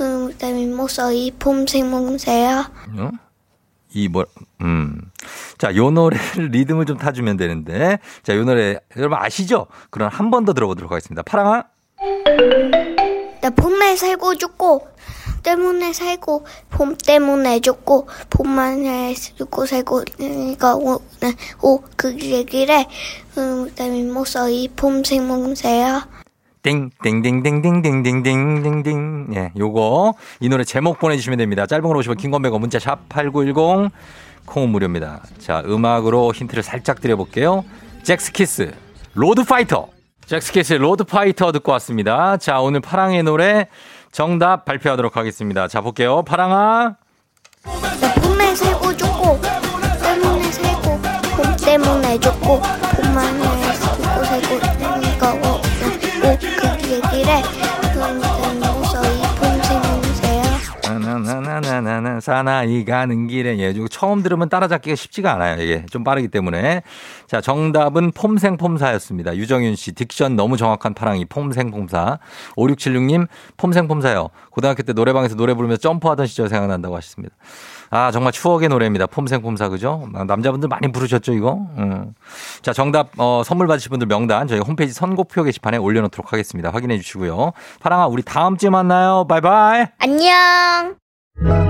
[0.00, 3.10] 음, 그다음에 모서이 봄생몽새야 어?
[3.92, 4.24] 이 뭐,
[4.60, 5.00] 음.
[5.58, 7.98] 자, 요 노래를 리듬을 좀 타주면 되는데.
[8.22, 9.66] 자, 요 노래, 여러분 아시죠?
[9.90, 11.22] 그럼 한 번 더 들어보도록 하겠습니다.
[11.22, 11.64] 파랑아.
[13.40, 14.86] 나 봄에 살고 죽고
[15.42, 20.76] 때문에 살고 봄 때문에 죽고 봄만에 죽고 살고 그러니까
[21.62, 22.86] 오그 얘기래
[23.38, 26.08] 음, 그다음에 모서이 봄생몽새야
[26.62, 29.28] 땡땡땡땡땡땡땡땡땡.
[29.34, 31.66] 예, 요거 이 노래 제목 보내주시면 됩니다.
[31.66, 33.90] 짧은 걸 오시면 긴건 100원 문자 샵 8910
[34.46, 35.22] 콩은 무료입니다.
[35.38, 37.64] 자, 음악으로 힌트를 살짝 드려볼게요.
[38.02, 38.72] 잭스키스
[39.14, 39.88] 로드 파이터.
[40.26, 42.36] 잭스키스 로드 파이터 듣고 왔습니다.
[42.36, 43.66] 자, 오늘 파랑의 노래
[44.12, 45.68] 정답 발표하도록 하겠습니다.
[45.68, 46.22] 자, 볼게요.
[46.22, 46.96] 파랑아.
[48.00, 49.40] 나 봄에 살고 죽고
[50.02, 51.00] 때문에 살고
[51.36, 52.60] 봄 때문에 죽고
[52.96, 53.40] 봄만
[62.20, 65.62] 사나이 가는 길에 예, 처음 들으면 따라잡기가 쉽지가 않아요.
[65.62, 66.82] 이게 좀 빠르기 때문에
[67.26, 69.36] 자 정답은 폼생폼사였습니다.
[69.36, 72.18] 유정윤 씨 딕션 너무 정확한 파랑이 폼생폼사
[72.56, 74.28] 5676님 폼생폼사요.
[74.50, 77.34] 고등학교 때 노래방에서 노래 부르면서 점프하던 시절 생각난다고 하셨습니다.
[77.90, 79.06] 아 정말 추억의 노래입니다.
[79.06, 80.08] 폼생폼사 그죠?
[80.12, 81.66] 남자분들 많이 부르셨죠 이거?
[81.78, 82.14] 음.
[82.62, 86.70] 자 정답 어, 선물 받으실 분들 명단 저희 홈페이지 선곡표 게시판에 올려놓도록 하겠습니다.
[86.70, 87.52] 확인해 주시고요.
[87.80, 89.26] 파랑아 우리 다음 주에 만나요.
[89.28, 89.86] 바이바이.
[89.98, 91.69] 안녕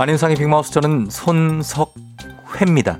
[0.00, 2.98] 안윤상의 빅마우스 저는 손석회입니다.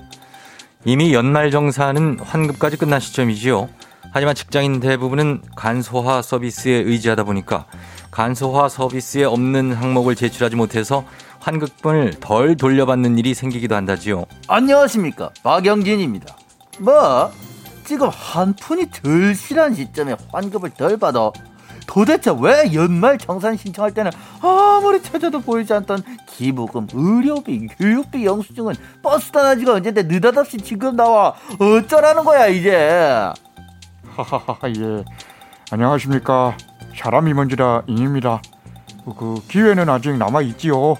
[0.85, 3.69] 이미 연말정산은 환급까지 끝난 시점이지요.
[4.11, 7.67] 하지만 직장인 대부분은 간소화 서비스에 의지하다 보니까
[8.11, 11.05] 간소화 서비스에 없는 항목을 제출하지 못해서
[11.39, 14.25] 환급분을 덜 돌려받는 일이 생기기도 한다지요.
[14.49, 16.37] 안녕하십니까 박영진입니다.
[16.81, 17.31] 뭐
[17.85, 21.31] 지금 한 푼이 덜 실한 시점에 환급을 덜 받아
[21.89, 29.33] 도대체 왜 연말 정산 신청할 때는 아무리 찾아도 보이지 않던 기부금, 의료비, 교육비 영수증은 버스
[29.33, 31.35] 떠나지가 언젠데 느닷없이 지금 나와.
[31.59, 33.33] 어쩌라는 거야 이제?
[34.07, 35.05] 하하하 예.
[35.71, 36.57] 안녕하십니까.
[36.95, 38.43] 사람이 먼지라 인입니다.
[39.05, 40.95] 그, 그 기회는 아직 남아 있지요.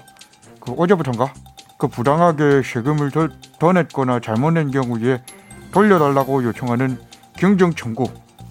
[0.59, 1.31] 그 어제부턴가?
[1.77, 5.21] 그 부당하게 세금을 더, 더 냈거나 잘못 낸 경우에
[5.71, 6.99] 돌려달라고 요청하는
[7.37, 8.05] 경정 청구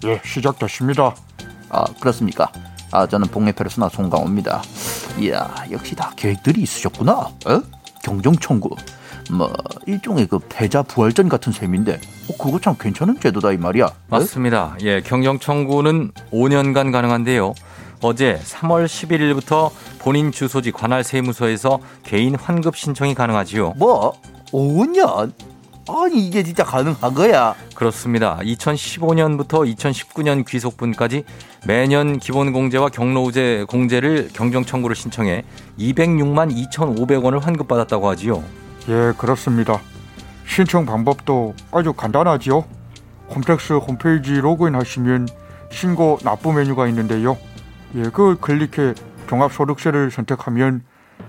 [0.05, 1.13] 예 시작됐습니다
[1.69, 2.51] 아 그렇습니까
[2.91, 4.61] 아 저는 복례 페르소나 송강호입니다
[5.19, 7.61] 이야 역시 다 계획들이 있으셨구나 어?
[8.03, 8.75] 경정 청구
[9.31, 9.51] 뭐
[9.85, 11.93] 일종의 그 패자 부활전 같은 셈인데
[12.29, 13.93] 어, 그거 참 괜찮은 제도다 이 말이야 어?
[14.07, 14.75] 맞습니다.
[14.81, 17.53] 예, 경정 청구는 5년간 가능한데요.
[18.01, 23.73] 어제 3월 11일부터 본인 주소지 관할 세무서에서 개인 환급 신청이 가능하지요.
[23.77, 24.13] 뭐
[24.51, 25.33] 5년
[25.89, 27.55] 아니 이게 진짜 가능한 거야?
[27.73, 28.37] 그렇습니다.
[28.43, 31.23] 2015년부터 2019년 귀속분까지
[31.65, 35.43] 매년 기본 공제와 경로우제 공제를 경정 청구를 신청해
[35.79, 38.43] 206만 2,500원을 환급받았다고 하지요.
[38.87, 39.81] 예 그렇습니다.
[40.45, 42.63] 신청 방법도 아주 간단하지요.
[43.33, 45.27] 홈택스 홈페이지 로그인 하시면
[45.71, 47.37] 신고 납부 메뉴가 있는데요.
[47.95, 48.93] 예 그걸 클릭해
[49.27, 50.83] 종합소득세를 선택하면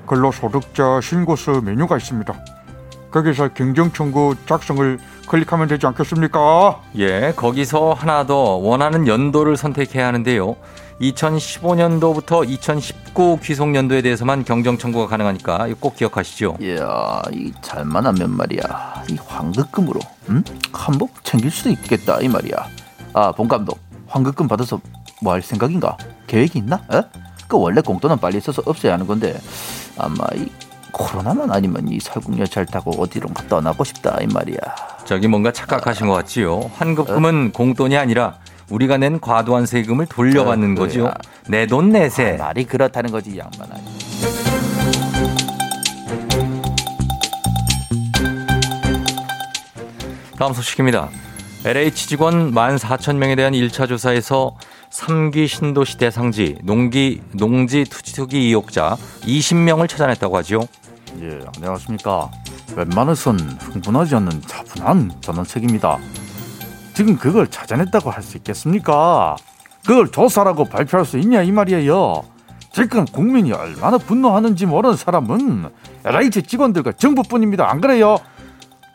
[0.06, 2.34] 근로소득자 신고서 메뉴가 있습니다
[3.10, 6.80] 거기서 경정청구 작성을 클릭하면 되지 않겠습니까?
[6.98, 10.56] 예, 거기서 하나 더 원하는 연도를 선택해야 하는데요.
[11.00, 16.58] 2015년도부터 2019 귀속년도에 대해서만 경정 청구가 가능하니까 꼭 기억하시죠.
[16.60, 19.04] 이야, 이 잘만 하면 말이야.
[19.10, 20.44] 이 환급금으로, 응?
[20.72, 22.52] 한복 챙길 수도 있겠다, 이 말이야.
[23.14, 24.80] 아, 본 감독, 환급금 받아서
[25.22, 25.96] 뭐 할 생각인가?
[26.26, 26.80] 계획이 있나?
[26.92, 27.00] 에?
[27.48, 29.38] 그 원래 공돈은 빨리 써서 없애야 하는 건데,
[29.96, 30.46] 아마 이
[31.04, 34.58] 코로나만 아니면 이 설국열 잘 타고 어디론가 떠나고 싶다, 이 말이야.
[35.06, 36.70] 저기 뭔가 착각하신 것 같지요.
[36.76, 38.36] 환급금은 공돈이 아니라
[38.68, 41.10] 우리가 낸 과도한 세금을 돌려받는 어, 거죠.
[41.48, 42.36] 내 돈 내세.
[42.38, 43.76] 아, 말이 그렇다는 거지, 이 양반아.
[50.38, 51.08] 다음 소식입니다.
[51.64, 54.56] LH 직원 14,000명에 대한 1차 조사에서
[54.90, 60.60] 3기 신도시 대상지, 농기, 농지 투기 의혹자 20명을 찾아냈다고 하지요.
[61.18, 62.30] 예, 안녕하십니까.
[62.76, 65.98] 웬만해선 흥분하지 않는 차분한 전원책입니다.
[66.94, 69.36] 지금 그걸 찾아냈다고 할 수 있겠습니까?
[69.86, 72.22] 그걸 조사라고 발표할 수 있냐 이 말이에요.
[72.72, 75.70] 지금 국민이 얼마나 분노하는지 모르는 사람은
[76.04, 77.68] LH 직원들과 정부뿐입니다.
[77.68, 78.16] 안 그래요?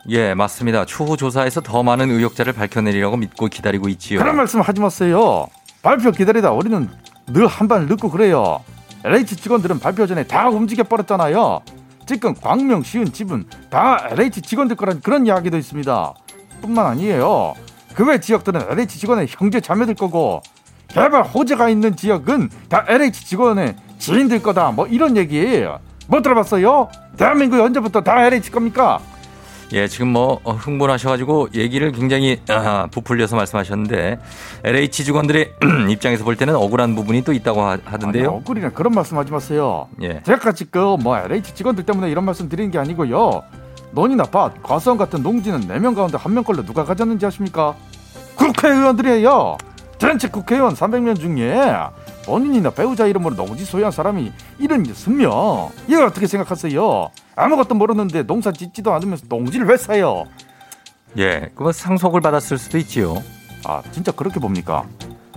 [0.08, 0.84] 예, 맞습니다.
[0.86, 4.20] 추후 조사에서 더 많은 의혹자를 밝혀내리라고 믿고 기다리고 있지요.
[4.20, 5.46] 그런 말씀 하지 마세요.
[5.82, 6.88] 발표 기다리다 우리는
[7.28, 8.62] 늘 한 발 늦고 그래요.
[9.04, 11.60] LH 직원들은 발표 전에 다 움직여 버렸잖아요.
[12.06, 16.14] 지금 광명, 시은, 집은 다 LH 직원들 거란 그런 이야기도 있습니다.
[16.62, 17.54] 뿐만 아니에요.
[17.94, 20.42] 그 외 지역들은 LH 직원의 형제 자매들 거고
[20.88, 24.70] 개발 호재가 있는 지역은 다 LH 직원의 지인들 거다.
[24.70, 25.80] 뭐 이런 얘기예요.
[26.06, 26.88] 못 들어봤어요?
[27.16, 29.00] 대한민국이 언제부터 다 LH 겁니까?
[29.72, 34.18] 예, 지금 뭐 어, 흥분하셔가지고 얘기를 굉장히 아, 부풀려서 말씀하셨는데
[34.64, 35.52] LH 직원들의
[35.90, 38.28] 입장에서 볼 때는 억울한 부분이 또 있다고 하, 하던데요.
[38.28, 39.88] 아니, 억울이나 그런 말씀하지 마세요.
[40.02, 40.22] 예.
[40.24, 43.42] 제가 지금 뭐 LH 직원들 때문에 이런 말씀 드리는 게 아니고요.
[43.90, 47.74] 논이나 밭, 과수원 같은 농지는 네명 가운데 한 명 걸로 누가 가졌는지 아십니까?
[48.36, 49.56] 국회의원들이에요.
[49.98, 51.54] 전체 국회의원 300명 중에
[52.26, 55.70] 본인이나 배우자 이름으로 농지 소유한 사람이 76명.
[55.86, 57.10] 이걸 어떻게 생각하세요?
[57.36, 60.24] 아무것도 모르는데 농사 짓지도 않으면서 농지를 왜 사요?
[61.18, 63.22] 예, 그거 상속을 받았을 수도 있지요.
[63.64, 64.84] 아, 진짜 그렇게 봅니까?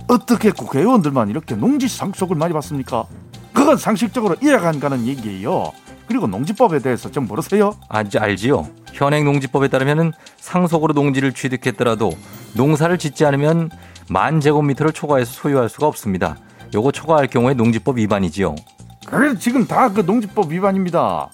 [0.08, 3.06] 어떻게 국회의원들만 이렇게 농지 상속을 많이 받습니까?
[3.52, 5.72] 그건 상식적으로 이해가 안 가는 얘기예요.
[6.08, 7.72] 그리고 농지법에 대해서 좀 모르세요?
[7.88, 8.68] 알지, 알지요.
[8.92, 12.10] 현행 농지법에 따르면은 상속으로 농지를 취득했더라도
[12.54, 13.70] 농사를 짓지 않으면
[14.08, 16.36] 만 제곱미터를 초과해서 소유할 수가 없습니다.
[16.74, 18.54] 요거 초과할 경우에 농지법 위반이지요.
[19.06, 21.30] 그래도 지금 다 그 농지법 위반입니다.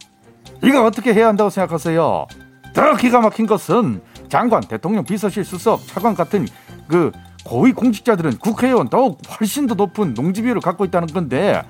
[0.62, 2.26] 이거 어떻게 해야 한다고 생각하세요?
[2.72, 6.46] 더 기가 막힌 것은 장관, 대통령, 비서실 수석, 차관 같은
[6.88, 7.12] 그
[7.44, 11.62] 고위 공직자들은 국회의원 더욱 훨씬 더 높은 농지 비율을 갖고 있다는 건데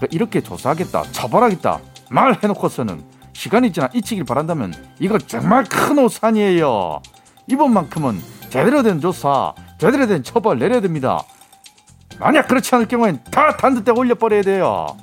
[0.00, 7.02] 그 이렇게 조사하겠다, 처벌하겠다 말해놓고서는 시간이 지나 잊히길 바란다면 이거 정말 큰 오산이에요.
[7.48, 11.24] 이번만큼은 제대로 된 조사, 제대로 된 처벌 내려야 됩니다.
[12.18, 14.96] 만약 그렇지 않을 경우엔 다 단두대 올려버려야 돼요.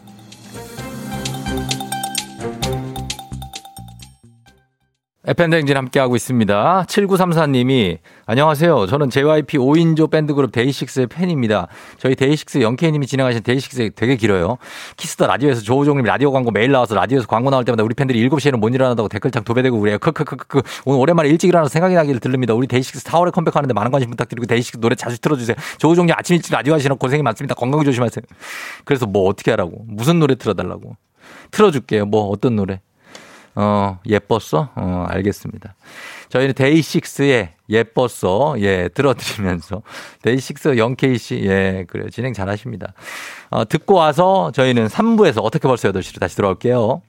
[5.29, 6.85] FM 대행진 함께하고 있습니다.
[6.87, 8.87] 7934님이 안녕하세요.
[8.87, 11.67] 저는 JYP 5인조 밴드그룹 데이식스의 팬입니다.
[11.99, 14.57] 저희 데이식스 영케이님이 진행하신 데이식스 되게 길어요.
[14.97, 18.57] Kiss the Radio에서 조우종님 라디오 광고 매일 나와서 라디오에서 광고 나올 때마다 우리 팬들이 7시에는
[18.57, 19.99] 못 일어난다고 댓글창 도배되고 그래요.
[19.99, 22.55] 크크크크 오늘 오랜만에 일찍 일어나서 생각이 나기를 들릅니다.
[22.55, 25.55] 우리 데이식스 4월에 컴백하는데 많은 관심 부탁드리고 데이식스 노래 자주 틀어주세요.
[25.77, 27.53] 조우종님 아침 일찍 라디오 하시는 고생이 많습니다.
[27.53, 28.23] 건강 조심하세요.
[28.83, 29.85] 그래서 뭐 어떻게 하라고?
[29.85, 30.95] 무슨 노래 틀어달라고?
[31.51, 32.07] 틀어줄게요.
[32.07, 32.81] 뭐 어떤 노래?
[33.55, 34.69] 어, 예뻤어?
[34.75, 35.75] 어, 알겠습니다.
[36.29, 38.55] 저희는 데이식스의 예뻤어.
[38.59, 39.81] 예, 들어드리면서.
[40.21, 42.09] 데이식스 영케이 씨, 예, 그래요.
[42.09, 42.93] 진행 잘 하십니다.
[43.49, 47.01] 어, 듣고 와서 저희는 3부에서 어떻게 벌써 8시로 다시 돌아올게요.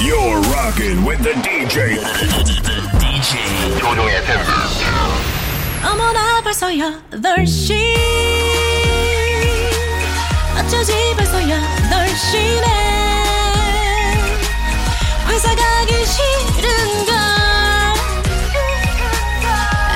[0.00, 1.96] You're rocking with the DJ.
[2.98, 4.16] DJ 조종의.
[5.84, 7.74] 어머나 벌써 8시
[10.58, 12.99] 어쩌지 벌써 8시네
[16.60, 17.14] 싫은 걸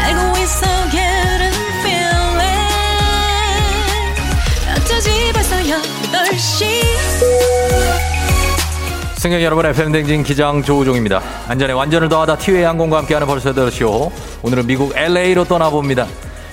[0.04, 2.70] 알고 있어 getting feeling
[4.76, 6.84] 어쩌지 벌써 8시
[9.16, 11.22] 승객 여러분, FM댕진 기장 조우종입니다.
[11.48, 14.10] 안전에 완전을 더하다 티웨이 항공과 함께하는 벌써 8시오.
[14.42, 16.06] 오늘은 미국 LA로 떠나봅니다.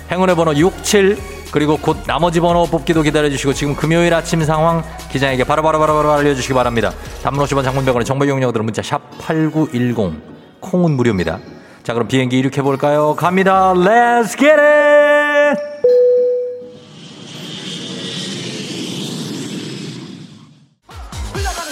[0.10, 1.18] 행운의 번호 67,
[1.52, 6.12] 그리고 곧 나머지 번호 뽑기도 기다려주시고 지금 금요일 아침 상황 기장에게 바로 바로 바로 바로
[6.14, 6.92] 알려주시기 바랍니다.
[7.24, 10.14] 단문 50원 장문병원의 정보 이용료들은 문자 샵 8910
[10.62, 11.40] 콩은 무료입니다.
[11.84, 13.16] 자 그럼 비행기 이륙해볼까요?
[13.16, 13.74] 갑니다.
[13.74, 15.72] Let's get it!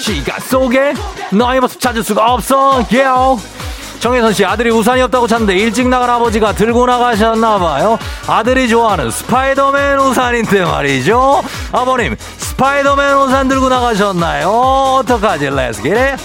[0.01, 0.93] 시간 속에
[1.31, 3.58] 너의 모습 찾을 수가 없어 yeah.
[3.99, 7.99] 정혜선 씨 아들이 우산이 없다고 찾는데 일찍 나간 아버지가 들고 나가셨나 봐요.
[8.27, 11.43] 아들이 좋아하는 스파이더맨 우산인데 말이죠.
[11.71, 14.49] 아버님 스파이더맨 우산 들고 나가셨나요?
[14.49, 15.49] 어떡하지?
[15.49, 16.17] Let's get it.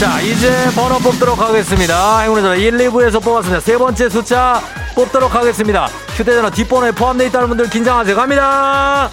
[0.00, 2.20] 자, 이제 번호 뽑도록 하겠습니다.
[2.20, 3.60] 행운의 전화 1, 2부에서 뽑았습니다.
[3.60, 4.60] 세 번째 숫자
[4.94, 5.88] 뽑도록 하겠습니다.
[6.16, 8.16] 휴대전화 뒷번호에 포함되어 있다는 분들 긴장하세요.
[8.16, 9.10] 갑니다.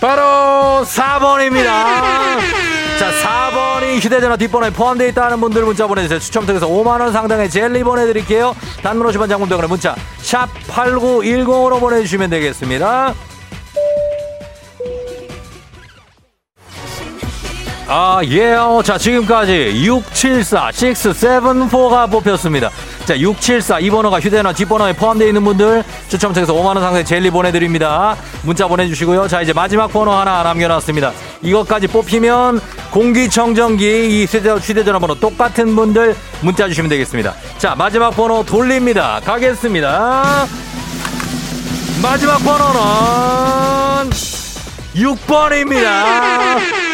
[0.00, 2.81] 바로 4번입니다.
[3.02, 3.10] 자,
[3.50, 6.20] 4번이 휴대전화 뒷번호에 포함되어 있다는 분들 문자 보내주세요.
[6.20, 8.54] 추첨 통해서 5만원 상당의 젤리 보내드릴게요.
[8.80, 13.12] 단문 50원 장군병원의 문자, 샵8910으로 보내주시면 되겠습니다.
[17.94, 18.54] 아, 예.
[18.54, 22.70] 요 자, 지금까지 674, 674가 뽑혔습니다.
[23.04, 27.30] 자, 674, 이 번호가 휴대전화 뒷번호에 포함되어 있는 분들 추첨 통해서 5만 원 상당의 젤리
[27.30, 28.16] 보내 드립니다.
[28.44, 29.28] 문자 보내 주시고요.
[29.28, 31.12] 자, 이제 마지막 번호 하나 남겨 놨습니다.
[31.42, 32.62] 이것까지 뽑히면
[32.92, 37.34] 공기청정기 이 휴대, 휴대전화 번호 똑같은 분들 문자 주시면 되겠습니다.
[37.58, 39.20] 자, 마지막 번호 돌립니다.
[39.22, 40.46] 가겠습니다.
[42.02, 44.10] 마지막 번호는
[44.94, 46.82] 6번입니다.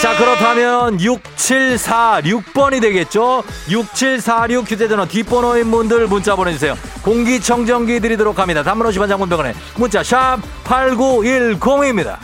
[0.00, 3.42] 자, 그렇다면 6746번이 되겠죠?
[3.68, 6.76] 6746 휴대전화 뒷번호인 분들 문자 보내주세요.
[7.02, 8.62] 공기청정기 드리도록 합니다.
[8.62, 12.16] 단문 50원 장문병원에 문자 샵 8910입니다.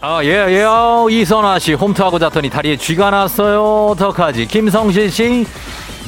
[0.00, 3.86] 아, 예, 예, 어, 이선아 씨, 홈트하고 잤더니 다리에 쥐가 났어요.
[3.92, 4.46] 어떡하지?
[4.46, 5.46] 김성실 씨,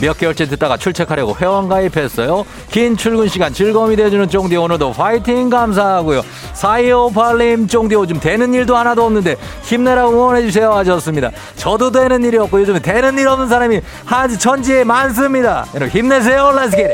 [0.01, 2.44] 몇 개월째 듣다가 출첵하려고 회원 가입했어요.
[2.70, 6.22] 긴 출근 시간 즐거움이 돼주는 쫑디 오늘도 파이팅 감사하고요.
[6.55, 11.30] 4258님 쫑디 요즘 되는 일도 하나도 없는데 힘내라고 응원해주세요 하셨습니다.
[11.57, 15.66] 저도 되는 일이 없고 요즘 되는 일 없는 사람이 한 천지에 많습니다.
[15.74, 16.53] 여러분 힘내세요.
[16.53, 16.91] Let's get it.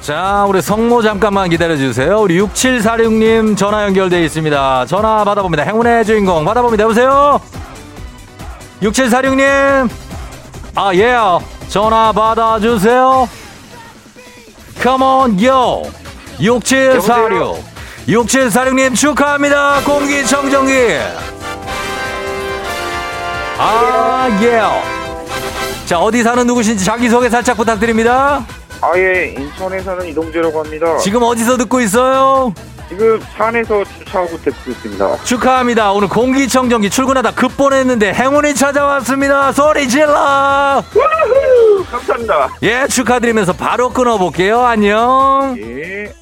[0.00, 2.20] 자, 우리 성모 잠깐만 기다려주세요.
[2.20, 4.86] 우리 6746님 전화 연결돼 있습니다.
[4.86, 5.64] 전화 받아봅니다.
[5.64, 6.84] 행운의 주인공 받아봅니다.
[6.84, 7.38] 여보세요?
[8.80, 10.07] 6746님?
[10.74, 11.16] 아, 예.
[11.68, 13.28] 전화 받아주세요.
[14.80, 15.82] Come on, yo.
[16.40, 17.62] 6746.
[18.08, 19.80] 6746님 축하합니다.
[19.84, 20.72] 공기청정기.
[23.58, 24.60] 아, 예.
[25.84, 28.44] 자, 어디 사는 누구신지 자기소개 살짝 부탁드립니다.
[28.80, 30.96] 아, 예, 인천에 사는 이동재라고 합니다.
[30.98, 32.54] 지금 어디서 듣고 있어요?
[32.88, 35.16] 지금 산에서 주차하고 듣고 있습니다.
[35.24, 35.92] 축하합니다.
[35.92, 39.52] 오늘 공기청정기 출근하다 급보냈는데 행운이 찾아왔습니다.
[39.52, 40.82] 소리 질러!
[41.90, 42.48] 감사합니다.
[42.62, 44.60] 예, 축하드리면서 바로 끊어볼게요.
[44.64, 45.54] 안녕.
[45.58, 46.12] 예.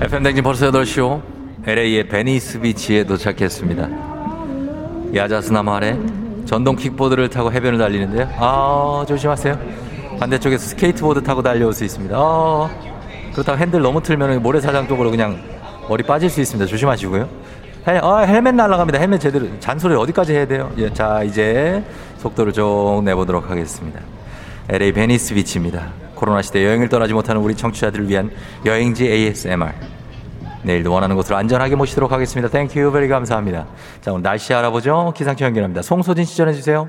[0.00, 1.22] FM 대행진 벌써 8시오.
[1.66, 3.88] LA의 베니스 비치에 도착했습니다.
[5.14, 5.96] 야자수 아래
[6.44, 8.28] 전동 킥보드를 타고 해변을 달리는데요.
[8.38, 9.58] 아, 조심하세요.
[10.18, 12.14] 반대쪽에서 스케이트보드 타고 달려올 수 있습니다.
[12.18, 12.70] 어,
[13.32, 15.40] 그렇다고 핸들 너무 틀면 모래사장 쪽으로 그냥
[15.88, 16.66] 머리 빠질 수 있습니다.
[16.66, 17.28] 조심하시고요.
[17.86, 18.98] 헬, 아, 헬멧 날아갑니다.
[18.98, 19.46] 헬멧 제대로.
[19.60, 20.72] 잔소리 어디까지 해야 돼요?
[20.78, 21.84] 예, 자, 이제
[22.18, 24.00] 속도를 좀 내보도록 하겠습니다.
[24.68, 25.88] LA 베니스 비치입니다.
[26.14, 28.30] 코로나 시대 여행을 떠나지 못하는 우리 청취자들을 위한
[28.64, 29.72] 여행지 ASMR.
[30.62, 32.48] 내일도 원하는 곳으로 안전하게 모시도록 하겠습니다.
[32.48, 33.66] Thank you very 감사합니다.
[34.00, 35.12] 자, 오늘 날씨 알아보죠.
[35.14, 35.82] 기상청 연결합니다.
[35.82, 36.88] 송소진 씨 전해 주세요.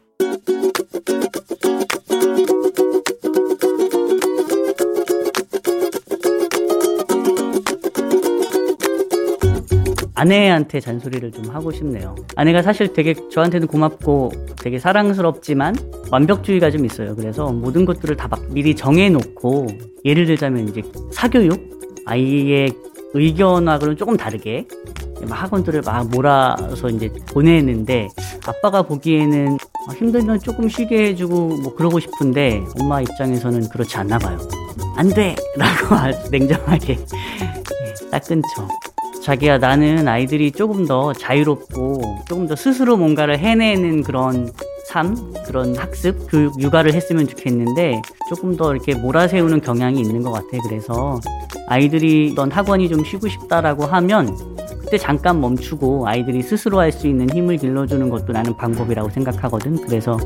[10.21, 12.15] 아내한테 잔소리를 좀 하고 싶네요.
[12.35, 15.75] 아내가 사실 되게 저한테는 고맙고 되게 사랑스럽지만
[16.11, 17.15] 완벽주의가 좀 있어요.
[17.15, 19.67] 그래서 모든 것들을 다 막 미리 정해놓고
[20.05, 21.59] 예를 들자면 이제 사교육
[22.05, 22.71] 아이의
[23.13, 24.65] 의견하고는 조금 다르게
[25.27, 28.07] 막 학원들을 막 몰아서 이제 보내는데
[28.45, 29.57] 아빠가 보기에는
[29.89, 34.37] 아, 힘들면 조금 쉬게 해주고 뭐 그러고 싶은데 엄마 입장에서는 그렇지 않나 봐요.
[34.95, 35.35] 안 돼!
[35.57, 35.95] 라고
[36.31, 36.99] 냉정하게
[38.11, 38.67] 딱 끊죠.
[39.21, 44.51] 자기야 나는 아이들이 조금 더 자유롭고 조금 더 스스로 뭔가를 해내는 그런
[44.87, 45.15] 삶,
[45.45, 50.47] 그런 학습, 교육, 육아를 했으면 좋겠는데 조금 더 이렇게 몰아세우는 경향이 있는 것 같아.
[50.67, 51.19] 그래서
[51.67, 54.35] 아이들이 넌 학원이 좀 쉬고 싶다라고 하면
[54.81, 59.85] 그때 잠깐 멈추고 아이들이 스스로 할 수 있는 힘을 길러주는 것도 나는 방법이라고 생각하거든.
[59.85, 60.17] 그래서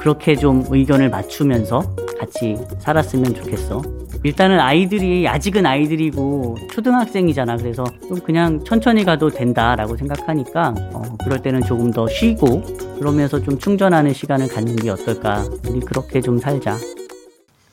[0.00, 3.82] 그렇게 좀 의견을 맞추면서 같이 살았으면 좋겠어.
[4.24, 7.58] 일단은 아이들이 아직은 아이들이고 초등학생이잖아.
[7.58, 12.62] 그래서 좀 그냥 천천히 가도 된다라고 생각하니까 어, 그럴 때는 조금 더 쉬고
[12.98, 15.44] 그러면서 좀 충전하는 시간을 갖는 게 어떨까.
[15.68, 16.74] 우리 그렇게 좀 살자.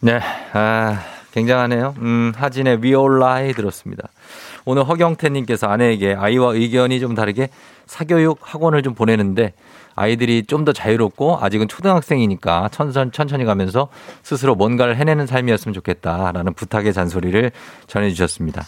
[0.01, 0.19] 네,
[0.51, 0.99] 아,
[1.31, 1.95] 굉장하네요.
[1.99, 4.09] 음, 하진의 위올라에 들었습니다.
[4.65, 7.47] 오늘 허경태님께서 아내에게 아이와 의견이 좀 다르게
[7.85, 9.53] 사교육 학원을 좀 보내는데
[10.01, 13.87] 아이들이 좀 더 자유롭고 아직은 초등학생이니까 천천, 천천히 가면서
[14.21, 17.51] 스스로 뭔가를 해내는 삶이었으면 좋겠다라는 부탁의 잔소리를
[17.87, 18.63] 전해주셨습니다.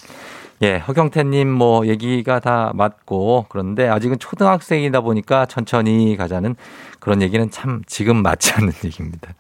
[0.64, 6.56] 예, 허경태님 뭐 얘기가 다 맞고 그런데 아직은 초등학생이다 보니까 천천히 가자는
[7.00, 9.34] 그런 얘기는 참 지금 맞지 않는 얘기입니다.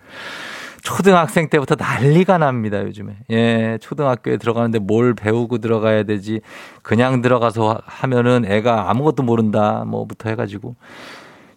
[0.83, 3.15] 초등학생 때부터 난리가 납니다, 요즘에.
[3.31, 6.41] 예, 초등학교에 들어가는데 뭘 배우고 들어가야 되지.
[6.81, 10.75] 그냥 들어가서 하면은 애가 아무것도 모른다, 뭐부터 해가지고.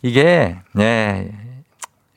[0.06, 1.32] 이게, 예,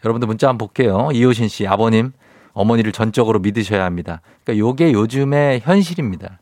[0.06, 1.10] 여러분들 문자 한번 볼게요.
[1.12, 2.12] 이효신 씨, 아버님,
[2.54, 4.22] 어머니를 전적으로 믿으셔야 합니다.
[4.44, 6.40] 그러니까 요게 요즘의 현실입니다.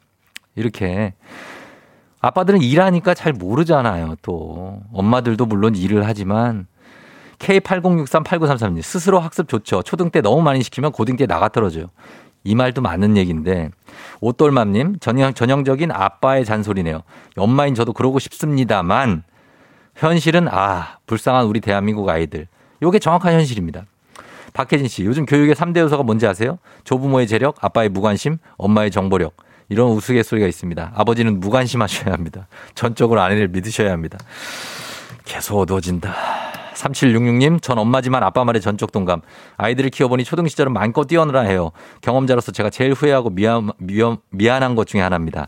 [0.56, 1.14] 이렇게.
[2.20, 4.82] 아빠들은 일하니까 잘 모르잖아요, 또.
[4.92, 6.68] 엄마들도 물론 일을 하지만
[7.40, 9.84] K80638933님 스스로 학습 좋죠.
[9.84, 11.86] 초등 때 너무 많이 시키면 고등 때 나가 떨어져요.
[12.44, 13.70] 이 말도 맞는 얘기인데
[14.20, 17.04] 옷돌맘님 전형, 전형적인 아빠의 잔소리네요.
[17.38, 19.24] 엄마인 저도 그러고 싶습니다만
[19.98, 22.48] 현실은 아 불쌍한 우리 대한민국 아이들.
[22.82, 23.86] 요게 정확한 현실입니다.
[24.54, 26.60] 박혜진 씨 요즘 교육의 3대 요소가 뭔지 아세요?
[26.84, 29.36] 조부모의 재력, 아빠의 무관심, 엄마의 정보력.
[29.70, 30.94] 이런 우스갯소리가 있습니다.
[30.96, 32.48] 아버지는 무관심하셔야 합니다.
[32.76, 34.18] 전적으로 아내를 믿으셔야 합니다.
[35.26, 36.16] 계속 어두워진다.
[36.76, 39.22] 3766님, 전 엄마지만 아빠 말에 전적 동감.
[39.58, 41.72] 아이들을 키워보니 초등 시절은 마음껏 뛰어노라 해요.
[42.02, 45.48] 경험자로서 제가 제일 후회하고 미안, 미안, 미안한 것 중에 하나입니다.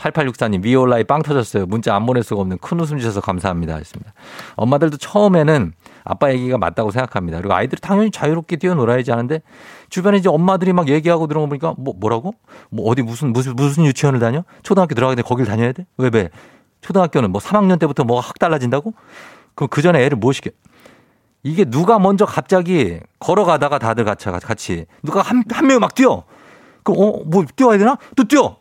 [0.00, 1.66] 8864님, 위올라에 빵 터졌어요.
[1.66, 3.76] 문자 안 보낼 수가 없는 큰 웃음 주셔서 감사합니다.
[3.76, 4.12] 했습니다.
[4.56, 5.72] 엄마들도 처음에는
[6.04, 7.38] 아빠 얘기가 맞다고 생각합니다.
[7.38, 9.42] 그리고 아이들이 당연히 자유롭게 뛰어놀아야지 하는데
[9.90, 12.34] 주변에 이제 엄마들이 막 얘기하고 들어가 보니까 뭐, 뭐라고?
[12.70, 14.42] 뭐 어디 무슨, 무슨, 무슨 유치원을 다녀?
[14.62, 15.86] 초등학교 들어가는데 거길 다녀야 돼?
[15.98, 16.30] 왜, 왜?
[16.80, 18.94] 초등학교는 뭐 3학년 때부터 뭐가 확 달라진다고?
[19.54, 20.50] 그럼 그 전에 애를 뭐 시켜?
[21.42, 24.86] 이게 누가 먼저 갑자기 걸어가다가 다들 같이, 같이.
[25.02, 26.24] 누가 한, 한 명이 막 뛰어.
[26.82, 27.96] 그럼, 어, 뭐 뛰어야 되나?
[28.16, 28.59] 또 뛰어!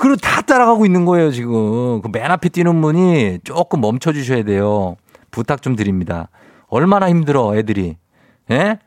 [0.00, 2.00] 그리고 다 따라가고 있는 거예요, 지금.
[2.00, 4.96] 그 맨 앞에 뛰는 분이 조금 멈춰 주셔야 돼요.
[5.30, 6.28] 부탁 좀 드립니다.
[6.68, 7.96] 얼마나 힘들어, 애들이.
[8.50, 8.78] 예?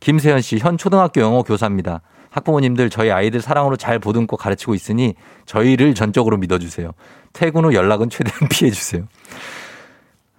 [0.00, 2.02] 김세현 씨, 현 초등학교 영어 교사입니다.
[2.30, 5.14] 학부모님들 저희 아이들 사랑으로 잘 보듬고 가르치고 있으니
[5.46, 6.90] 저희를 전적으로 믿어주세요.
[7.32, 9.04] 퇴근 후 연락은 최대한 피해주세요.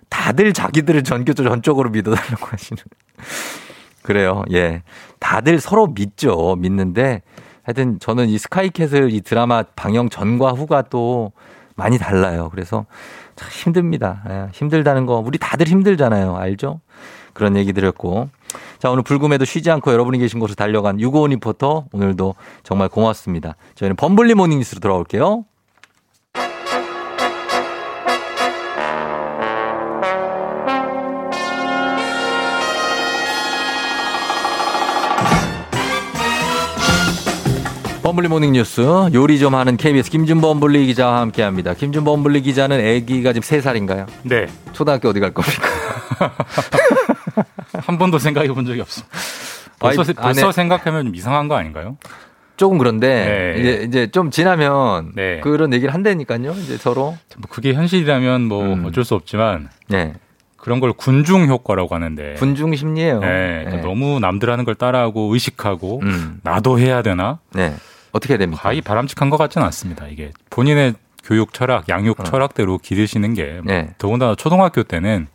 [0.10, 2.82] 다들 자기들을 전교조 전적으로 믿어달라고 하시는.
[4.04, 4.44] 그래요.
[4.52, 4.84] 예.
[5.20, 6.56] 다들 서로 믿죠.
[6.60, 7.24] 믿는데
[7.68, 11.34] 하여튼 저는 이 스카이캐슬 이 드라마 방영 전과 후가 또
[11.76, 12.48] 많이 달라요.
[12.50, 12.86] 그래서
[13.36, 14.24] 참 힘듭니다.
[14.30, 16.38] 예, 힘들다는 거 우리 다들 힘들잖아요.
[16.38, 16.80] 알죠?
[17.34, 18.30] 그런 얘기 드렸고.
[18.80, 23.58] 자, 오늘 불금에도 쉬지 않고 여러분이 계신 곳으로 달려간 유고원 리포터 오늘도 정말 고맙습니다.
[23.76, 25.44] 저희는 범블리 모닝 뉴스로 돌아올게요.
[38.18, 38.82] 범블리 모닝 뉴스
[39.14, 41.76] 요리 좀 하는 KBS 김준범 블리 기자와 함께합니다.
[41.76, 44.08] 김준범 블리 기자는 아기가 지금 3살인가요?
[44.24, 44.48] 네.
[44.74, 45.68] 초등학교 어디 갈 겁니까?
[47.78, 49.16] 한 번도 생각해 본 적이 없습니다.
[49.78, 51.98] 벌써, 아이, 벌써 생각하면 좀 이상한 거 아닌가요?
[52.56, 53.62] 조금 그런데 네.
[53.62, 55.40] 이제 이제 좀 지나면 네.
[55.42, 56.54] 그런 얘기를 한다니까요.
[56.54, 60.14] 이제 서로 뭐 그게 현실이라면 뭐 어쩔 수 없지만 네.
[60.56, 63.20] 그런 걸 군중 효과라고 하는데 군중 심리예요.
[63.20, 63.82] 네, 그러니까 네.
[63.82, 66.40] 너무 남들 하는 걸 따라하고 의식하고 음.
[66.42, 67.38] 나도 해야 되나?
[67.54, 67.76] 네.
[68.12, 68.62] 어떻게 해야 됩니까?
[68.64, 70.08] 과히 바람직한 것 같지는 않습니다.
[70.08, 73.62] 이게 본인의 교육 철학, 양육 철학대로 기르시는 게 어.
[73.66, 73.90] 네.
[73.98, 75.28] 더군다나 초등학교 때는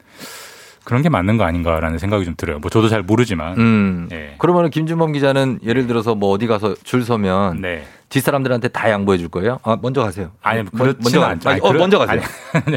[0.84, 2.58] 그런 게 맞는 거 아닌가라는 생각이 좀 들어요.
[2.58, 3.56] 뭐 저도 잘 모르지만.
[3.58, 4.08] 음.
[4.10, 4.34] 예.
[4.38, 7.84] 그러면 김준범 기자는 예를 들어서 뭐 어디 가서 줄 서면 네.
[8.08, 9.58] 뒷 사람들한테 다 양보해 줄 거예요?
[9.62, 10.32] 아, 먼저 가세요.
[10.42, 11.28] 아니, 먼- 먼저 가.
[11.28, 12.20] 아니, 아니, 어, 그러- 먼저 가세요.
[12.52, 12.76] 아니,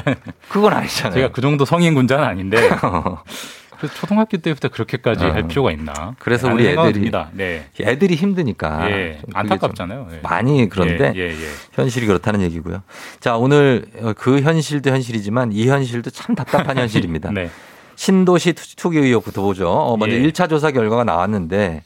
[0.49, 1.13] 그건 아니잖아요.
[1.15, 2.57] 제가 그 정도 성인 군자는 아닌데
[3.77, 5.31] 그래서 초등학교 때부터 그렇게까지 어.
[5.31, 6.15] 할 필요가 있나?
[6.19, 7.11] 그래서 우리 애들이.
[7.33, 7.65] 네.
[7.81, 10.07] 애들이 힘드니까 예, 안타깝잖아요.
[10.09, 10.21] 좀 예.
[10.21, 11.47] 많이 그런데 예, 예, 예.
[11.73, 12.83] 현실이 그렇다는 얘기고요.
[13.19, 17.31] 자 오늘 어, 그 현실도 현실이지만 이 현실도 참 답답한 현실입니다.
[17.31, 17.49] 네.
[17.95, 19.69] 신도시 투- 투기 의혹부터 보죠.
[19.69, 20.21] 어, 먼저 예.
[20.23, 21.83] 1차 조사 결과가 나왔는데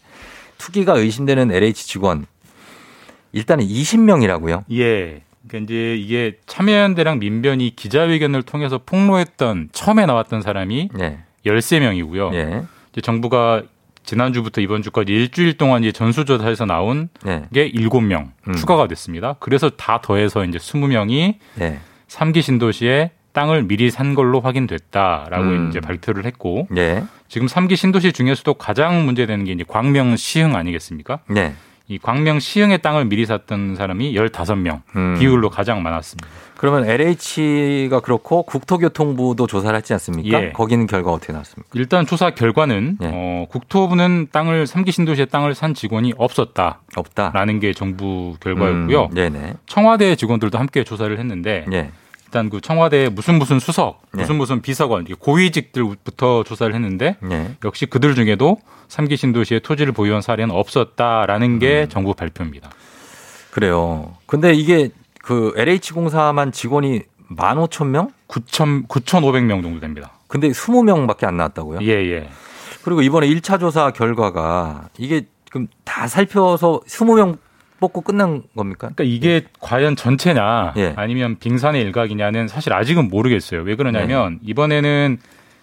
[0.58, 2.26] 투기가 의심되는 LH 직원
[3.32, 4.64] 일단은 20명이라고요.
[4.72, 5.22] 예.
[5.48, 11.20] 그러니까 이제 이게 참여연대랑 민변이 기자회견을 통해서 폭로했던 처음에 나왔던 사람이 네.
[11.52, 12.34] 13명이고요.
[12.34, 12.64] 예.
[12.92, 13.64] 이제 정부가
[14.04, 17.44] 지난주부터 이번 주까지 일주일 동안 이제 전수조사에서 나온 네.
[17.54, 18.54] 게 7명 음.
[18.56, 19.36] 추가가 됐습니다.
[19.40, 21.80] 그래서 다 더해서 이제 20명이 네.
[22.08, 25.70] 3기 신도시에 땅을 미리 산 걸로 확인됐다라고 음.
[25.70, 27.04] 이제 발표를 했고 네.
[27.28, 31.20] 지금 3기 신도시 중에서도 가장 문제되는 게 이제 광명 시흥 아니겠습니까?
[31.28, 31.54] 네.
[31.90, 35.16] 이 광명 시흥의 땅을 미리 샀던 사람이 15명 음.
[35.20, 36.28] 비율로 가장 많았습니다.
[36.56, 40.44] 그러면 LH가 그렇고 국토교통부도 조사를 했지 않습니까?
[40.44, 40.52] 예.
[40.52, 41.68] 거기는 결과 어떻게 나왔습니까?
[41.74, 43.10] 일단 조사 결과는 예.
[43.12, 46.82] 어, 국토부는 땅을 삼기 신도시의 땅을 산 직원이 없었다.
[46.96, 47.32] 없다.
[47.34, 49.06] 라는 게 정부 결과였고요.
[49.06, 49.54] 음, 네네.
[49.66, 51.90] 청와대 직원들도 함께 조사를 했는데 예.
[52.30, 54.22] 일단 그 청와대 무슨 무슨 수석, 예.
[54.22, 57.56] 무슨 무슨 비서관, 고위직들부터 조사를 했는데 예.
[57.66, 58.58] 역시 그들 중에도
[58.88, 61.90] 삼기 신도시에 토지를 보유한 사례는 없었다라는 게 음.
[61.90, 62.70] 정부 발표입니다.
[63.50, 64.16] 그래요.
[64.28, 64.92] 근데 이게
[65.24, 67.02] 그 LH공사만 직원이
[67.36, 68.12] 15,000명?
[68.28, 70.12] 9,000 9,500명 정도 됩니다.
[70.28, 71.80] 근데 20명밖에 안 나왔다고요?
[71.82, 72.30] 예, 예.
[72.84, 77.40] 그리고 이번에 1차 조사 결과가 이게 지금 다 살펴서 20명
[77.80, 78.90] 뽑고 끝난 겁니까?
[78.94, 80.94] 그러니까 이게 과연 전체냐 예.
[80.96, 83.62] 아니면 빙산의 일각이냐는 사실 아직은 모르겠어요.
[83.62, 85.18] 왜 그러냐면 이번에는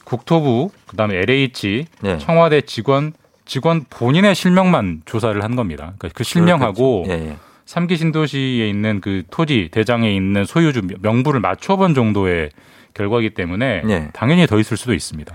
[0.05, 2.19] 국토부 그다음에 LH 예.
[2.19, 3.12] 청와대 직원
[3.45, 5.95] 직원 본인의 실명만 조사를 한 겁니다.
[5.99, 7.05] 그러니까 그 실명하고.
[7.09, 7.37] 예, 예.
[7.67, 12.51] 삼기 신도시에 있는 그 토지 대장에 있는 소유주 명부를 맞춰본 정도의
[12.95, 14.09] 결과이기 때문에 예.
[14.12, 15.35] 당연히 더 있을 수도 있습니다.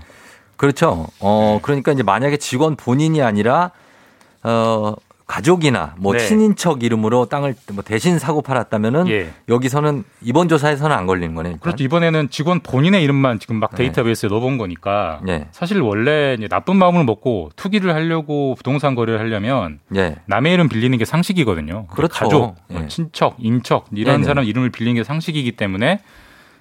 [0.56, 1.08] 그렇죠.
[1.20, 3.70] 어, 그러니까 이제 만약에 직원 본인이 아니라
[4.42, 4.94] 어,
[5.32, 6.18] 가족이나 뭐 네.
[6.18, 9.32] 친인척 이름으로 땅을 뭐 대신 사고 팔았다면은 예.
[9.48, 11.52] 여기서는 이번 조사에서는 안 걸리는 거네요.
[11.52, 11.60] 일단.
[11.62, 11.82] 그렇죠.
[11.84, 15.48] 이번에는 직원 본인의 이름만 지금 막 데이터베이스에 넣어본 거니까 예.
[15.50, 20.16] 사실 원래 나쁜 마음을 먹고 투기를 하려고 부동산 거래를 하려면 예.
[20.26, 21.86] 남의 이름 빌리는 게 상식이거든요.
[21.86, 22.12] 그렇죠.
[22.14, 22.88] 가족, 뭐 예.
[22.88, 24.24] 친척, 인척 이런.
[24.24, 26.00] 사람 이름을 빌리는 게 상식이기 때문에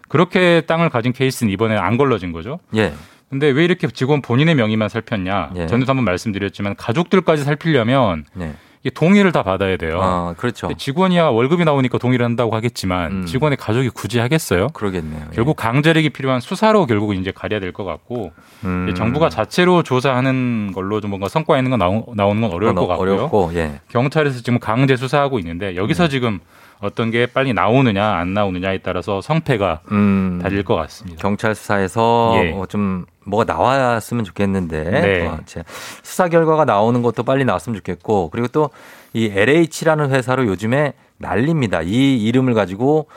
[0.07, 2.59] 그렇게 땅을 가진 케이스는 이번에 안 걸러진 거죠.
[2.75, 2.93] 예.
[3.31, 5.51] 근데 왜 이렇게 직원 본인의 명의만 살폈냐?
[5.55, 5.65] 예.
[5.65, 8.53] 전에도 한번 말씀드렸지만 가족들까지 살피려면 네.
[8.83, 9.99] 이게 동의를 다 받아야 돼요.
[10.01, 10.67] 아, 그렇죠.
[10.77, 13.25] 직원이야 월급이 나오니까 동의를 한다고 하겠지만 음.
[13.25, 14.67] 직원의 가족이 굳이 하겠어요?
[14.73, 15.21] 그러겠네요.
[15.31, 15.35] 예.
[15.35, 18.33] 결국 강제력이 필요한 수사로 결국 이제 가려야 될 것 같고
[18.65, 18.93] 음.
[18.97, 23.13] 정부가 자체로 조사하는 걸로 좀 뭔가 성과 있는 거 나오, 나오는 건 어려울 것 같고요.
[23.13, 23.79] 어렵고, 예.
[23.87, 26.39] 경찰에서 지금 강제 수사하고 있는데 여기서 지금
[26.81, 30.39] 어떤 게 빨리 나오느냐 안 나오느냐에 따라서 성패가 음.
[30.41, 31.21] 달릴 것 같습니다.
[31.21, 32.51] 경찰 수사에서 예.
[32.51, 35.27] 어, 좀 뭐가 나왔으면 좋겠는데 네.
[35.27, 35.63] 어, 제
[36.01, 38.69] 수사 결과가 나오는 것도 빨리 나왔으면 좋겠고 그리고 또
[39.13, 41.81] 이 LH라는 회사로 요즘에 난립니다.
[41.81, 43.07] 이 이름을 가지고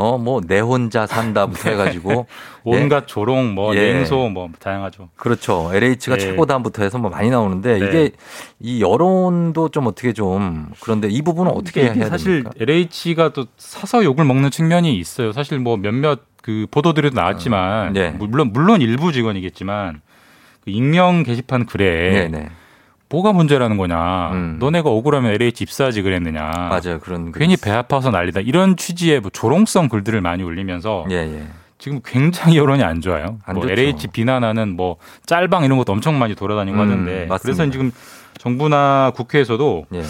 [0.00, 2.24] 어 뭐 내 혼자 산다부터 해가지고 예.
[2.64, 3.92] 온갖 조롱, 뭐 예.
[3.92, 5.10] 냉소, 뭐 다양하죠.
[5.16, 5.70] 그렇죠.
[5.72, 6.18] LH가 네.
[6.18, 7.86] 최고다부터 해서 뭐 많이 나오는데 네.
[7.86, 8.10] 이게
[8.58, 12.50] 이 여론도 좀 어떻게 좀 그런데 이 부분은 어떻게 해야 사실 됩니까?
[12.60, 15.32] LH가 또 사서 욕을 먹는 측면이 있어요.
[15.32, 18.10] 사실 뭐 몇몇 그 보도들에도 나왔지만 네.
[18.10, 20.00] 물론 물론 일부 직원이겠지만
[20.64, 22.48] 그 익명 게시판 글에 네네.
[23.10, 24.30] 뭐가 문제라는 거냐.
[24.32, 24.56] 음.
[24.60, 26.42] 너네가 억울하면 LH 입사하지 그랬느냐.
[26.70, 27.00] 맞아요.
[27.00, 28.40] 그런 괜히 배 아파서 난리다.
[28.40, 31.46] 이런 취지의 뭐 조롱성 글들을 많이 올리면서 예, 예.
[31.78, 33.38] 지금 굉장히 여론이 안 좋아요.
[33.44, 33.72] 안 뭐 좋죠.
[33.72, 34.96] LH 비난하는 뭐
[35.26, 37.38] 짤방 이런 것도 엄청 많이 돌아다니고 음, 하는데 맞습니다.
[37.42, 37.90] 그래서 지금
[38.38, 40.02] 정부나 국회에서도 예.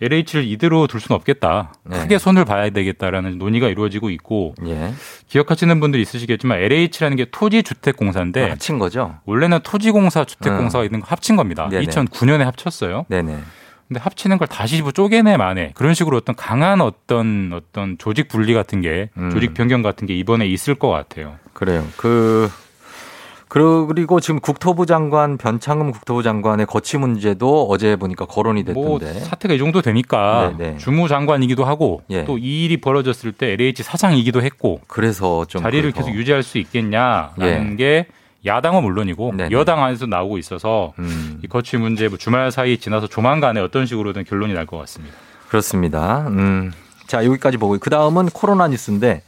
[0.00, 1.72] LH를 이대로 둘 수는 없겠다.
[1.84, 2.00] 네.
[2.00, 4.92] 크게 손을 봐야 되겠다라는 논의가 이루어지고 있고 예.
[5.28, 9.16] 기억하시는 분들이 있으시겠지만 LH라는 게 토지주택공사인데 합친 거죠.
[9.24, 11.68] 원래는 토지공사, 주택공사가 있는 거 합친 겁니다.
[11.70, 11.86] 네네.
[11.86, 13.06] 2009년에 합쳤어요.
[13.08, 13.38] 네네.
[13.88, 18.52] 근데 합치는 걸 다시 뭐 쪼개내 만에 그런 식으로 어떤 강한 어떤 어떤 조직 분리
[18.52, 19.30] 같은 게 음.
[19.30, 21.36] 조직 변경 같은 게 이번에 있을 것 같아요.
[21.52, 21.86] 그래요.
[21.96, 22.50] 그
[23.48, 29.20] 그리고 지금 국토부 장관 변창흠 국토부 장관의 거취 문제도 어제 보니까 거론이 뭐 됐던데.
[29.20, 30.78] 사태가 이 정도 되니까 네네.
[30.78, 32.24] 주무 장관이기도 하고 예.
[32.24, 36.06] 또이 일이 벌어졌을 때 LH 사장이기도 했고 그래서 좀 자리를 그래서.
[36.06, 37.76] 계속 유지할 수 있겠냐라는 예.
[37.76, 38.06] 게
[38.44, 39.50] 야당은 물론이고 네네.
[39.52, 44.24] 여당 안에서 나오고 있어서 음, 이 거취 문제 뭐 주말 사이 지나서 조만간에 어떤 식으로든
[44.24, 45.14] 결론이 날 것 같습니다.
[45.48, 46.26] 그렇습니다.
[46.28, 46.72] 음.
[47.06, 49.22] 자, 여기까지 보고 그 다음은 코로나 뉴스인데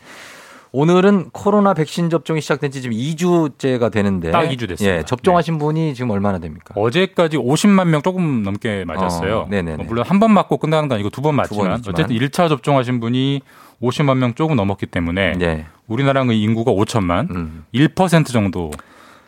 [0.73, 4.85] 오늘은 코로나 백신 접종이 시작된 지 지금 2주째가 되는데 딱 2주 됐습니다.
[4.93, 4.99] 네.
[4.99, 6.75] 예, 접종하신 분이 지금 얼마나 됩니까?
[6.77, 9.49] 어제까지 50만 명 조금 넘게 맞았어요.
[9.51, 9.63] 어.
[9.77, 11.95] 뭐 물론 한 번 맞고 끝나는 건 아니고 두 번 맞지만 번이지만.
[11.95, 13.41] 어쨌든 1차 접종하신 분이
[13.83, 15.65] 50만 명 조금 넘었기 때문에 네.
[15.87, 17.65] 우리나라는 인구가 5천만 음.
[17.75, 18.71] 1% 정도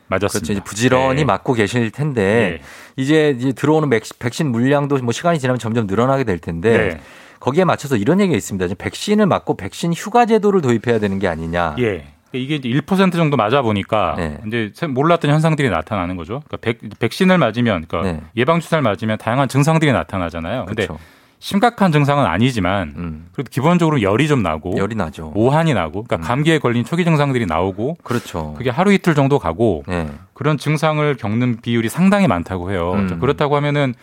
[0.09, 0.39] 맞았습니다.
[0.45, 0.53] 그렇죠.
[0.53, 1.25] 이제 부지런히 네.
[1.25, 2.61] 맞고 계실 텐데
[2.97, 7.01] 이제, 이제 들어오는 맥- 백신 물량도 뭐 시간이 지나면 점점 늘어나게 될 텐데 네.
[7.41, 8.67] 거기에 맞춰서 이런 얘기가 있습니다.
[8.67, 11.77] 이제 백신을 맞고 백신 휴가 제도를 도입해야 되는 게 아니냐.
[11.81, 12.07] 예.
[12.33, 14.39] 이게 이제 1% 정도 맞아 보니까 네.
[14.47, 16.43] 이제 몰랐던 현상들이 나타나는 거죠.
[16.47, 18.23] 그러니까 백, 백신을 맞으면 그러니까 네.
[18.37, 20.67] 예방 주사를 맞으면 다양한 증상들이 나타나잖아요.
[20.67, 21.03] 근데 그렇죠.
[21.41, 23.27] 심각한 증상은 아니지만 음.
[23.33, 25.33] 그래도 기본적으로 열이 좀 나고 열이 나죠.
[25.35, 28.55] 오한이 나고 그러니까 감기에 걸린 초기 증상들이 나오고 그렇죠.
[28.57, 30.07] 그게 하루 이틀 정도 가고 네.
[30.35, 32.93] 그런 증상을 겪는 비율이 상당히 많다고 해요.
[32.95, 33.09] 음.
[33.09, 33.95] 자, 그렇다고 하면은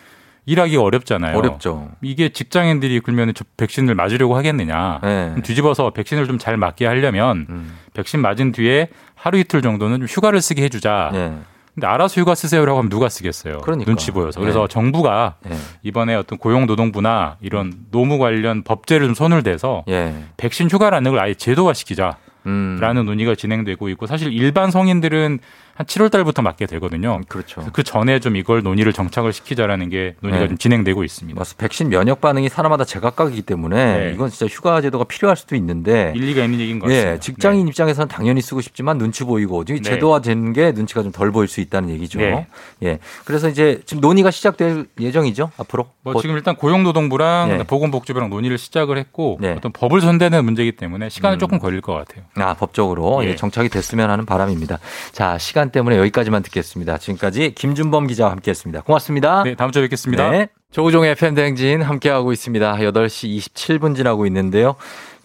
[0.46, 1.36] 일하기가 어렵잖아요.
[1.36, 1.90] 어렵죠.
[2.00, 5.00] 이게 직장인들이 그러면 저 백신을 맞으려고 하겠느냐.
[5.02, 5.34] 네.
[5.42, 7.76] 뒤집어서 백신을 좀 잘 맞게 하려면 음.
[7.94, 11.10] 백신 맞은 뒤에 하루 이틀 정도는 좀 휴가를 쓰게 해주자.
[11.12, 11.36] 네.
[11.74, 13.58] 근데 알아서 휴가 쓰세요라고 하면 누가 쓰겠어요?
[13.58, 13.88] 그러니까.
[13.90, 14.40] 눈치 보여서.
[14.40, 14.68] 그래서 네.
[14.68, 15.56] 정부가 예.
[15.82, 20.14] 이번에 어떤 고용노동부나 이런 노무 관련 법제를 좀 손을 대서 예.
[20.38, 22.16] 백신 휴가라는 걸 아예 제도화시키자.
[22.46, 22.78] 음.
[22.80, 25.38] 라는 논의가 진행되고 있고 사실 일반 성인들은
[25.78, 27.20] 한 7월 달부터 맞게 되거든요.
[27.28, 27.64] 그렇죠.
[27.72, 30.48] 그 전에 좀 이걸 논의를 정착을 시키자라는 게 논의가 네.
[30.48, 31.38] 좀 진행되고 있습니다.
[31.38, 31.62] 맞습니다.
[31.62, 34.12] 백신 면역 반응이 사람마다 제각각이기 때문에 네.
[34.12, 37.12] 이건 진짜 휴가 제도가 필요할 수도 있는데 일리가 있는 얘기인 것 같습니다.
[37.12, 39.80] 예, 직장인 입장에서는 당연히 쓰고 싶지만 눈치 보이고 네.
[39.80, 42.18] 제도화되는 게 눈치가 좀 덜 보일 수 있다는 얘기죠.
[42.18, 42.48] 네.
[42.82, 45.86] 예, 그래서 이제 지금 논의가 시작될 예정이죠 앞으로.
[46.02, 46.22] 뭐 곧.
[46.22, 47.62] 지금 일단 고용노동부랑 네.
[47.64, 49.52] 보건복지부랑 논의를 시작을 했고 네.
[49.52, 51.38] 어떤 법을 손대는 문제이기 때문에 시간은 음.
[51.38, 52.24] 조금 걸릴 것 같아요.
[52.34, 53.28] 아, 법적으로 예.
[53.28, 54.80] 예, 정착이 됐으면 하는 바람입니다.
[55.12, 56.98] 자, 시간 때문에 여기까지만 듣겠습니다.
[56.98, 58.82] 지금까지 김준범 기자와 함께했습니다.
[58.82, 59.42] 고맙습니다.
[59.44, 60.30] 네, 다음 주에 뵙겠습니다.
[60.30, 60.48] 네.
[60.70, 62.74] 조우종의 팬댕진 함께하고 있습니다.
[62.74, 64.76] 8시 27분 지나고 있는데요.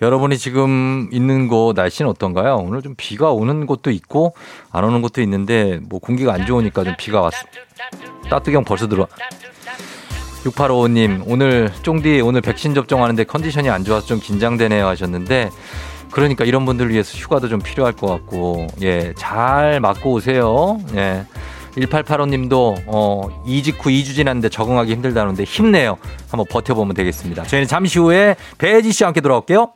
[0.02, 2.56] 여러분이 지금 있는 곳 날씨는 어떤가요?
[2.56, 4.36] 오늘 좀 비가 오는 곳도 있고
[4.72, 7.38] 안 오는 곳도 있는데 뭐 공기가 안 좋으니까 좀 비가 왔어.
[8.30, 9.08] 따뚜경 벌써 들어와.
[10.44, 15.50] 6855님, 오늘 쫑디 오늘 백신 접종하는데 컨디션이 안 좋아서 좀 긴장되네요 하셨는데
[16.14, 20.80] 그러니까 이런 분들 위해서 휴가도 좀 필요할 것 같고 예, 잘 맞고 오세요.
[20.96, 21.26] 예.
[21.76, 25.98] 1885님도 어, 이직 후 2주 지났는데 적응하기 힘들다는데 힘내요.
[26.30, 27.44] 한번 버텨보면 되겠습니다.
[27.44, 29.72] 저희는 잠시 후에 배지 씨와 함께 돌아올게요.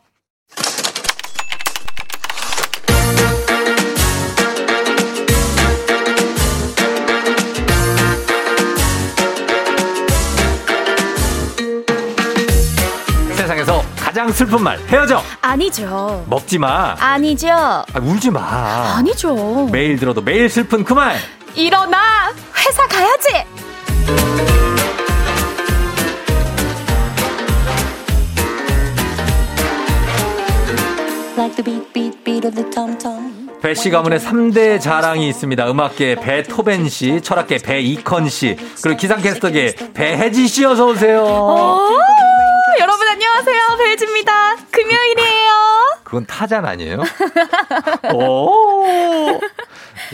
[14.28, 16.26] 가장 슬픈 말 헤어져 아니죠.
[16.28, 17.50] 먹지 마 아니죠.
[17.50, 19.68] 아, 울지 마 아니죠.
[19.72, 21.16] 매일 들어도 매일 슬픈 그 말
[21.56, 21.98] 일어나.
[22.58, 23.46] 회사 가야지.
[31.38, 33.48] Like the beat, beat, beat of the tom tom.
[33.62, 35.70] 배씨 가문의 3대 자랑이 있습니다.
[35.70, 41.24] 음악계 배토벤 씨, 철학계 배이컨 씨, 그리고 기상캐스터계 배혜지 씨 어서 오세요.
[43.40, 43.78] 안녕하세요.
[43.78, 44.56] 배혜지입니다.
[44.72, 45.52] 금요일이에요.
[46.04, 47.04] 그건 타잔 아니에요?
[48.16, 49.40] 오.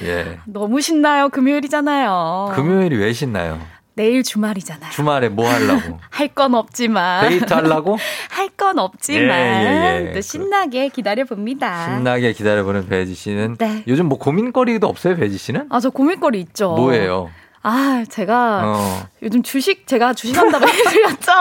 [0.04, 0.40] 예.
[0.46, 1.30] 너무 신나요.
[1.30, 2.52] 금요일이잖아요.
[2.54, 3.62] 금요일이 왜 신나요?
[3.96, 4.92] 내일 주말이잖아요.
[4.92, 6.00] 주말에 뭐 하려고?
[6.12, 7.30] 할 건 없지만.
[7.30, 7.98] 데이트 하려고?
[8.30, 9.30] 할 건 없지만.
[9.30, 10.14] 예, 예, 예.
[10.14, 11.86] 또 신나게 기다려 봅니다.
[11.96, 13.84] 신나게 기다려보는 배지 씨는 네.
[13.88, 15.68] 요즘 뭐 고민거리도 없어요, 배지 씨는?
[15.70, 16.74] 아, 저 고민거리 있죠.
[16.76, 17.32] 뭐예요?
[17.66, 19.08] 아, 제가 어.
[19.22, 21.32] 요즘 주식 제가 주식 한다고 해드렸죠.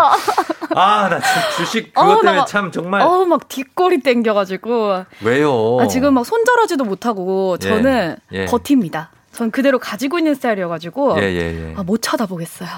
[0.77, 1.21] 아, 나
[1.57, 5.05] 주식 그것 어, 나 때문에 막- 참 정말 어, 막 뒷골이 땡겨가지고.
[5.23, 5.79] 왜요?
[5.81, 8.45] 아, 지금 막 손절하지도 못하고 예, 저는 예.
[8.47, 9.11] 버팁니다.
[9.33, 11.17] 전 그대로 가지고 있는 스타일이어가지고.
[11.19, 11.75] 예, 예, 예.
[11.77, 12.69] 아, 못 쳐다보겠어요.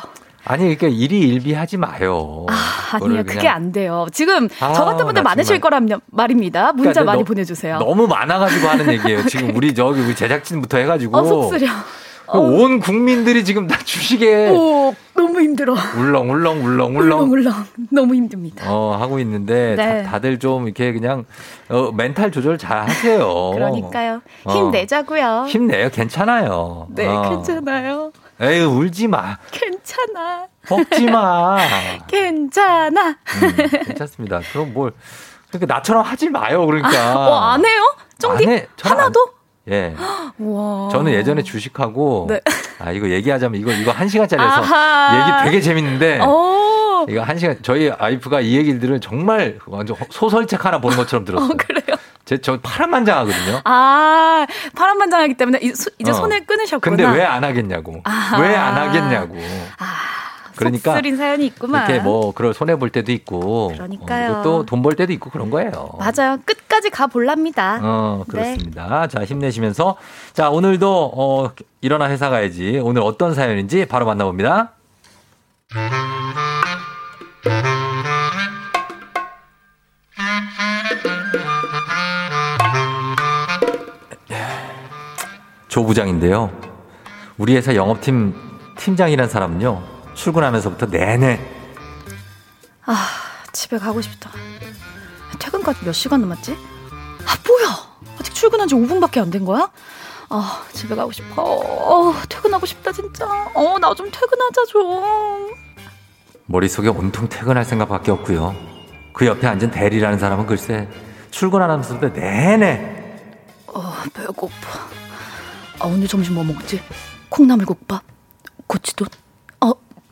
[0.47, 2.45] 아니, 그러니까 일이 일비하지 마요.
[2.51, 2.55] 아,
[2.97, 4.07] 아니요, 그게 그냥 안 돼요.
[4.13, 5.59] 지금 아, 저 같은 분들 나 많으실.
[5.61, 6.73] 거란 말입니다.
[6.73, 7.79] 문자 그러니까 많이 너- 보내주세요.
[7.79, 9.25] 너무 많아가지고 하는 얘기예요.
[9.27, 11.67] 지금 우리 저기 우리 제작진부터 해가지고 어, 속쓰려.
[12.29, 15.75] 온 국민들이 지금 다 주식에 오, 너무 힘들어.
[15.97, 17.53] 울렁 울렁 울렁 울렁 울렁 울렁.
[17.91, 18.65] 너무 힘듭니다.
[18.73, 20.03] 어 하고 있는데 네.
[20.03, 21.25] 다, 들좀 이렇게 그냥
[21.69, 23.51] 어, 멘탈 조절 잘 하세요.
[23.53, 24.23] 그러니까요.
[24.45, 24.53] 어.
[24.53, 25.47] 힘내자고요.
[25.49, 25.91] 힘내요.
[25.91, 26.87] 괜찮아요.
[26.91, 27.29] 네, 어.
[27.31, 28.13] 괜찮아요.
[28.41, 29.37] 에이 울지 마.
[29.51, 30.47] 괜찮아.
[30.69, 31.59] 먹지 마.
[32.09, 33.09] 괜찮아.
[33.11, 34.41] 음, 괜찮습니다.
[34.53, 34.93] 그럼 뭘
[35.51, 36.67] 그러니까 나처럼 하지 마요.
[36.67, 37.17] 그러니까.
[37.17, 37.95] 어, 안 해요?
[38.19, 38.67] 쫑디?
[38.83, 39.35] 하나도?
[39.71, 39.95] 예.
[40.39, 40.89] 우와.
[40.91, 42.41] 저는 예전에 주식하고 네.
[42.79, 45.41] 아 이거 얘기하자면 이거 이거 한 시간짜리여서 아하.
[45.41, 47.07] 얘기 되게 재밌는데 어.
[47.09, 51.51] 이거 한 시간 저희 아이프가 이 얘기를 들으면 정말 완전 소설책 하나 보는 것처럼 들었어요.
[51.51, 51.97] 어, 그래요?
[52.25, 53.61] 제저 파란만장하거든요.
[53.65, 56.15] 아, 파란만장하기 때문에 이- 이제 어.
[56.15, 56.97] 손을 끊으셨구나.
[56.97, 58.03] 근데 왜 안 하겠냐고.
[58.41, 59.37] 왜 안 하겠냐고.
[60.57, 61.89] 그러니까 속쓰린 사연이 있구만.
[61.89, 64.43] 이렇게 뭐 그걸 손해 볼 때도 있고 그러니까요.
[64.43, 65.91] 또돈 벌 때도 있고 그런 거예요.
[65.99, 66.39] 맞아요.
[66.45, 67.81] 끝까지 가 볼랍니다.
[67.83, 68.31] 어, 네.
[68.31, 69.07] 그렇습니다.
[69.09, 69.97] 자, 힘내시면서.
[70.33, 71.51] 자, 오늘도, 어,
[71.81, 72.81] 일어나 회사 가야지.
[72.83, 74.73] 오늘 어떤 사연인지 바로 만나봅니다.
[85.69, 86.51] 조 부장인데요.
[87.37, 88.33] 우리 회사 영업팀
[88.77, 89.94] 팀장이란 사람은요.
[90.15, 91.41] 출근하면서부터 내내
[92.87, 93.09] 아,
[93.53, 94.31] 집에 가고 싶다.
[95.39, 96.53] 퇴근까지 몇 시간 남았지?
[96.53, 98.19] 아, 뭐야?
[98.21, 99.71] 아직 출근한 지 5분밖에 안 된 거야?
[100.29, 101.43] 아, 집에 가고 싶어.
[101.43, 103.27] 어, 퇴근하고 싶다, 진짜.
[103.55, 105.55] 어, 나 좀 퇴근하자, 좀.
[106.47, 108.55] 머릿속에 온통 퇴근할 생각밖에 없고요.
[109.15, 110.89] 그 옆에 앉은 대리라는 사람은 글쎄
[111.31, 113.03] 출근하면서부터 내내
[113.69, 114.51] 어, 배고파.
[115.81, 116.83] 아, 오늘 점심 뭐 먹지?
[117.31, 118.03] 콩나물국밥?
[118.67, 119.09] 고치돈?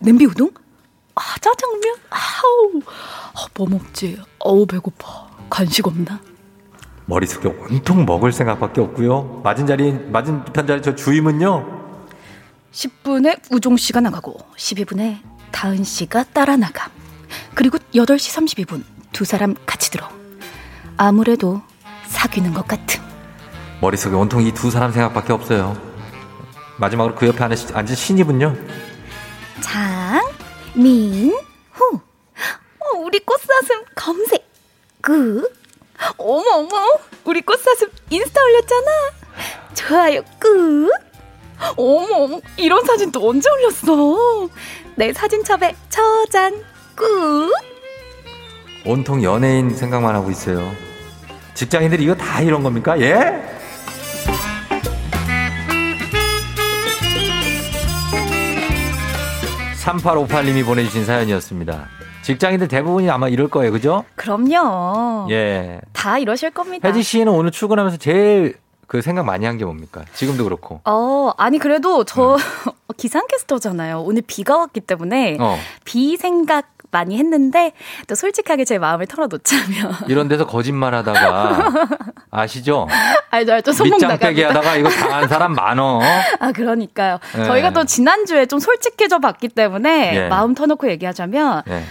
[0.02, 0.50] 어, 냄비 우동?
[1.14, 1.94] 아, 짜장면?
[2.10, 2.80] 아우.
[3.34, 4.18] 아, 뭐 먹지?
[4.40, 5.28] 어우, 배고파.
[5.48, 6.18] 간식 없나?
[7.06, 9.40] 머릿속에 온통 먹을 생각밖에 없고요.
[9.44, 11.82] 맞은 자리 맞은 듯한 자리 저 주임은요.
[12.72, 15.18] 10분에 우종 씨가 나가고 12분에
[15.50, 16.90] 다은 씨가 따라 나감.
[17.54, 18.82] 그리고 8시 32분
[19.12, 20.08] 두 사람 같이 들어.
[20.96, 21.60] 아무래도
[22.06, 23.02] 사귀는 것 같음.
[23.80, 25.76] 머릿속에 온통 이 두 사람 생각밖에 없어요.
[26.78, 28.56] 마지막으로 그 옆에 앉은 신입은요.
[29.62, 30.20] 장,
[30.74, 31.32] 민,
[31.70, 32.00] 후.
[32.80, 34.46] 어, 우리 꽃사슴 검색.
[35.00, 35.48] 그.
[36.18, 36.98] 어머, 어머.
[37.24, 38.90] 우리 꽃사슴 인스타 올렸잖아.
[39.74, 40.90] 좋아요, 그.
[41.76, 42.40] 어머, 어머.
[42.56, 44.48] 이런 사진 또 언제 올렸어?
[44.96, 46.62] 내 사진첩에 저장,
[46.94, 47.50] 그.
[48.84, 50.74] 온통 연예인 생각만 하고 있어요.
[51.54, 53.00] 직장인들이 이거 다 이런 겁니까?
[53.00, 53.51] 예?
[59.82, 61.86] (3858님이) 보내주신 사연이었습니다.
[62.22, 63.72] 직장인들 대부분이 아마 이럴 거예요.
[63.72, 64.04] 그죠?
[64.14, 65.26] 그럼요.
[65.30, 65.80] 예.
[65.92, 66.88] 다 이러실 겁니다.
[66.88, 68.54] 혜지 씨는 오늘 출근하면서 제일
[68.86, 70.04] 그 생각 많이 한 게 뭡니까?
[70.14, 70.80] 지금도 그렇고.
[70.84, 72.36] 어, 아니, 그래도 저
[72.96, 74.02] 기상캐스터잖아요.
[74.02, 75.58] 오늘 비가 왔기 때문에 어.
[75.84, 77.72] 비 생각 많이 했는데
[78.06, 81.72] 또 솔직하게 제 마음을 털어놓자면 이런 데서 거짓말 하다가
[82.30, 82.86] 아시죠
[83.30, 84.48] 알죠 알죠 손목 나갑니다.
[84.50, 86.00] 하다가 이거 당한 사람 많어
[86.38, 87.18] 아 그러니까요.
[87.38, 87.44] 예.
[87.44, 90.28] 저희가 또 지난 주에 좀 솔직해져 봤기 때문에 예.
[90.28, 91.84] 마음 터놓고 얘기하자면 예.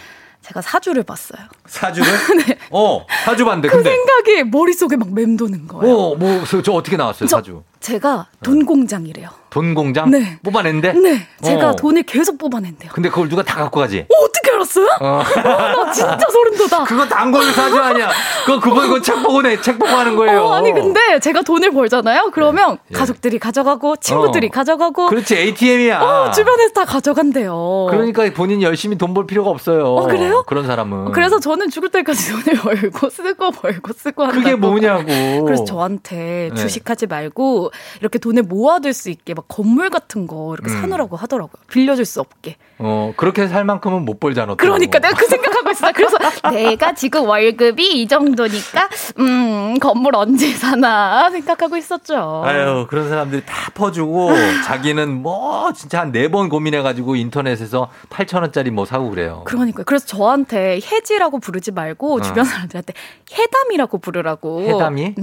[0.43, 1.41] 제가 사주를 봤어요.
[1.65, 2.07] 사주를
[2.71, 5.95] 어 사주 봤는데 그 근데 생각이 머릿속에 막 맴도는 거예요.
[5.95, 9.29] 어 뭐 저 어떻게 나왔어요 저- 사주 제가 돈 공장이래요.
[9.49, 10.38] 돈 공장 네.
[10.43, 11.75] 뽑아낸대 네, 제가 어.
[11.75, 12.89] 돈을 계속 뽑아낸대요.
[12.93, 14.88] 근데 그걸 누가 다 갖고 가지 어, 어떻게 알았어요?
[15.01, 15.21] 어.
[15.43, 16.86] 나 진짜 소름 돋아.
[16.86, 18.09] 그거 단골 사주 아니야.
[18.45, 20.45] 그거 그거 이거 책 보고 내책 보고 하는 거예요.
[20.45, 22.32] 어, 아니 근데 제가 돈을 벌잖아요.
[22.34, 22.95] 그러면 예.
[22.95, 24.49] 가족들이 가져가고 친구들이 어.
[24.51, 25.99] 가져가고 그렇지 ATM이야.
[26.01, 27.88] 어, 주변에서 다 가져간대요.
[27.89, 29.84] 그러니까 본인 열심히 돈 벌 필요가 없어요.
[29.95, 30.43] 어, 그래요?
[30.47, 31.11] 그런 사람은.
[31.11, 34.41] 그래서 저는 죽을 때까지 돈을 벌고 쓰고 벌고 쓰고 한다고.
[34.41, 35.43] 그게 뭐냐고.
[35.43, 36.55] 그래서 저한테 네.
[36.55, 40.82] 주식하지 말고 이렇게 돈을 모아둘 수 있게 막 건물 같은 거 이렇게 음.
[40.82, 41.61] 사놓으라고 하더라고요.
[41.69, 42.55] 빌려줄 수 없게.
[42.80, 44.47] 어 그렇게 살 만큼은 못 벌잖아.
[44.53, 44.55] 또.
[44.57, 45.91] 그러니까 내가 그 생각하고 있어.
[45.91, 46.17] 그래서
[46.51, 52.43] 내가 지금 월급이 이 정도니까 음 건물 언제 사나 생각하고 있었죠.
[52.45, 54.32] 아유 그런 사람들이 다 퍼주고
[54.65, 59.43] 자기는 뭐 진짜 한 네 번 고민해 가지고 인터넷에서 8천 원짜리 뭐 사고 그래요.
[59.45, 62.22] 그러니까 그래서 저한테 해지라고 부르지 말고 어.
[62.22, 62.93] 주변 사람들한테
[63.34, 64.61] 해담이라고 부르라고.
[64.63, 65.15] 해담이?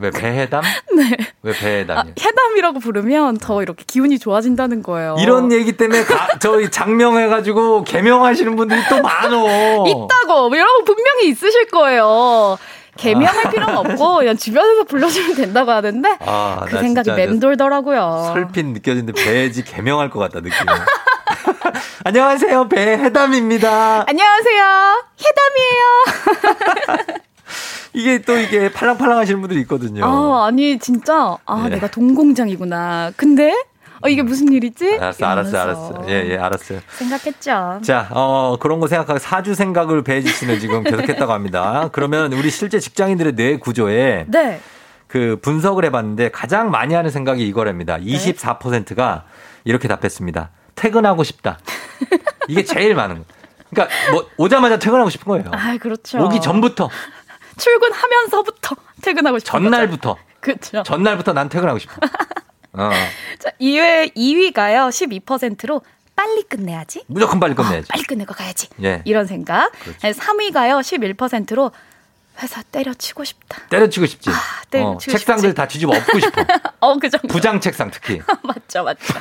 [0.00, 0.62] 왜 배해담?
[0.94, 1.16] 네.
[1.42, 2.00] 왜 배해담 이야?
[2.00, 5.16] 아, 해담이라고 부르면 더 이렇게 기운이 좋아진다는 거예요.
[5.20, 9.84] 이런 얘기 때문에 가, 저희 장명해가지고 개명하시는 분들이 또 많어.
[9.86, 12.58] 있다고 여러분 분명히 있으실 거예요.
[12.96, 18.32] 개명할 필요는 없고 그냥 주변에서 불러주면 된다고 하는데 아, 그나 생각이 맴돌더라고요.
[18.34, 20.54] 설핏 느껴지는데 배지 개명할 것 같다 느낌이.
[22.04, 24.04] 안녕하세요 배 해담입니다.
[24.08, 25.04] 안녕하세요.
[25.20, 27.16] 해담이에요.
[27.92, 30.04] 이게 또 이게 팔랑팔랑 하시는 분들이 있거든요.
[30.04, 31.70] 아, 아니 진짜 아 예.
[31.70, 33.12] 내가 동공장이구나.
[33.16, 33.52] 근데
[34.02, 34.98] 어, 이게 무슨 일이지?
[35.00, 36.04] 알았어, 알았어, 알았어.
[36.08, 36.80] 예, 예, 알았어요.
[36.90, 37.80] 생각했죠.
[37.82, 41.88] 자, 어, 그런 거 생각하고 사주 생각을 배지 씨는 지금 계속했다고 합니다.
[41.92, 44.60] 그러면 우리 실제 직장인들의 뇌 구조에 네.
[45.06, 47.96] 그 분석을 해봤는데 가장 많이 하는 생각이 이거랍니다.
[47.98, 49.24] 24%가
[49.64, 50.50] 이렇게 답했습니다.
[50.74, 51.58] 퇴근하고 싶다.
[52.48, 53.24] 이게 제일 많은 거.
[53.70, 55.50] 그러니까 뭐 오자마자 퇴근하고 싶은 거예요.
[55.52, 56.24] 아, 그렇죠.
[56.24, 56.88] 오기 전부터,
[57.58, 60.82] 출근하면서부터 퇴근하고 싶은 전날부터, 그렇죠.
[60.82, 61.94] 전날부터 난 퇴근하고 싶어.
[62.72, 62.90] 어,
[63.38, 64.90] 자, 2위 2위가요.
[65.24, 65.80] 12%로
[66.14, 67.04] 빨리 끝내야지.
[67.06, 67.88] 무조건 빨리 끝내야지.
[67.88, 68.68] 빨리 끝내고 가야지.
[68.82, 69.02] 예.
[69.04, 69.70] 이런 생각.
[70.00, 70.80] 3위가요.
[71.16, 71.72] 11%로
[72.42, 73.62] 회사 때려치고 싶다.
[73.70, 74.30] 때려치고 싶지.
[74.70, 76.44] 때려치고 어, 책상들 다 뒤집어 엎고 싶어.
[76.80, 77.28] 어, 그 정도.
[77.28, 78.20] 부장 책상 특히.
[78.42, 79.14] 맞죠, 맞죠.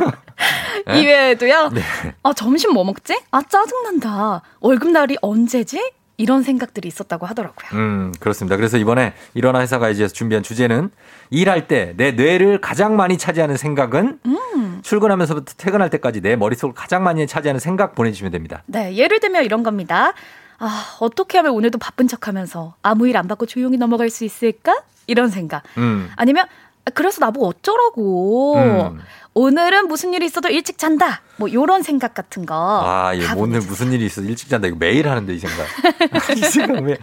[0.89, 0.99] 예?
[0.99, 1.69] 이외에도요.
[1.69, 1.81] 네.
[2.23, 3.17] 아, 점심 뭐 먹지?
[3.31, 4.41] 아, 짜증난다.
[4.59, 5.81] 월급날이 언제지?
[6.17, 7.67] 이런 생각들이 있었다고 하더라고요.
[7.79, 8.55] 음, 그렇습니다.
[8.55, 10.89] 그래서 이번에 일어나 회사 가이지에서 준비한 주제는
[11.29, 14.79] 일할 때 내 뇌를 가장 많이 차지하는 생각은 음.
[14.81, 18.63] 출근하면서부터 퇴근할 때까지 내 머릿속을 가장 많이 차지하는 생각 보내주시면 됩니다.
[18.65, 20.13] 네, 예를 들면 이런 겁니다.
[20.57, 24.81] 아, 어떻게 하면 오늘도 바쁜 척 하면서 아무 일 안 받고 조용히 넘어갈 수 있을까?
[25.07, 25.63] 이런 생각.
[25.77, 26.09] 음.
[26.15, 26.45] 아니면
[26.85, 28.55] 아, 그래서 나보고 어쩌라고.
[28.57, 28.99] 음.
[29.37, 31.19] 오늘은 무슨 일이 있어도 일찍 잔다.
[31.35, 32.55] 뭐 요런 생각 같은 거.
[32.55, 34.69] 아, 예, 다 오늘 무슨 일이 있어 일찍 잔다.
[34.69, 35.67] 이거 매일 하는데 이 생각.
[36.37, 36.93] 이 생각 왜?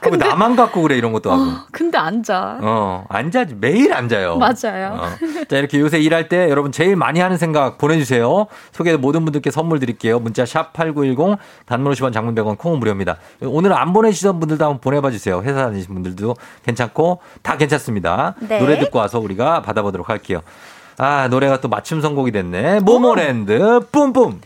[0.00, 1.42] 아, 왜 나만 갖고 그래 이런 것도 하고.
[1.42, 2.60] 어, 근데 앉아.
[2.62, 3.56] 어, 앉아지.
[3.60, 4.38] 매일 앉아요.
[4.38, 4.98] 맞아요.
[4.98, 5.44] 어.
[5.50, 8.46] 자, 이렇게 요새 일할 때 여러분 제일 많이 하는 생각 보내 주세요.
[8.72, 10.18] 소개된 모든 분들께 선물 드릴게요.
[10.18, 11.36] 문자 샵 8910
[11.66, 13.18] 단문 50원 장문 100원 콩은 무료입니다.
[13.42, 15.42] 오늘 안 보내주시던 분들도 한번 보내 봐 주세요.
[15.42, 18.34] 회사 다니신 분들도 괜찮고 다 괜찮습니다.
[18.40, 18.58] 네.
[18.60, 20.40] 노래 듣고 와서 우리가 받아보도록 할게요.
[21.04, 22.78] 아, 노래가 또 맞춤 선곡이 됐네.
[22.78, 24.40] 모모랜드 뿜뿜.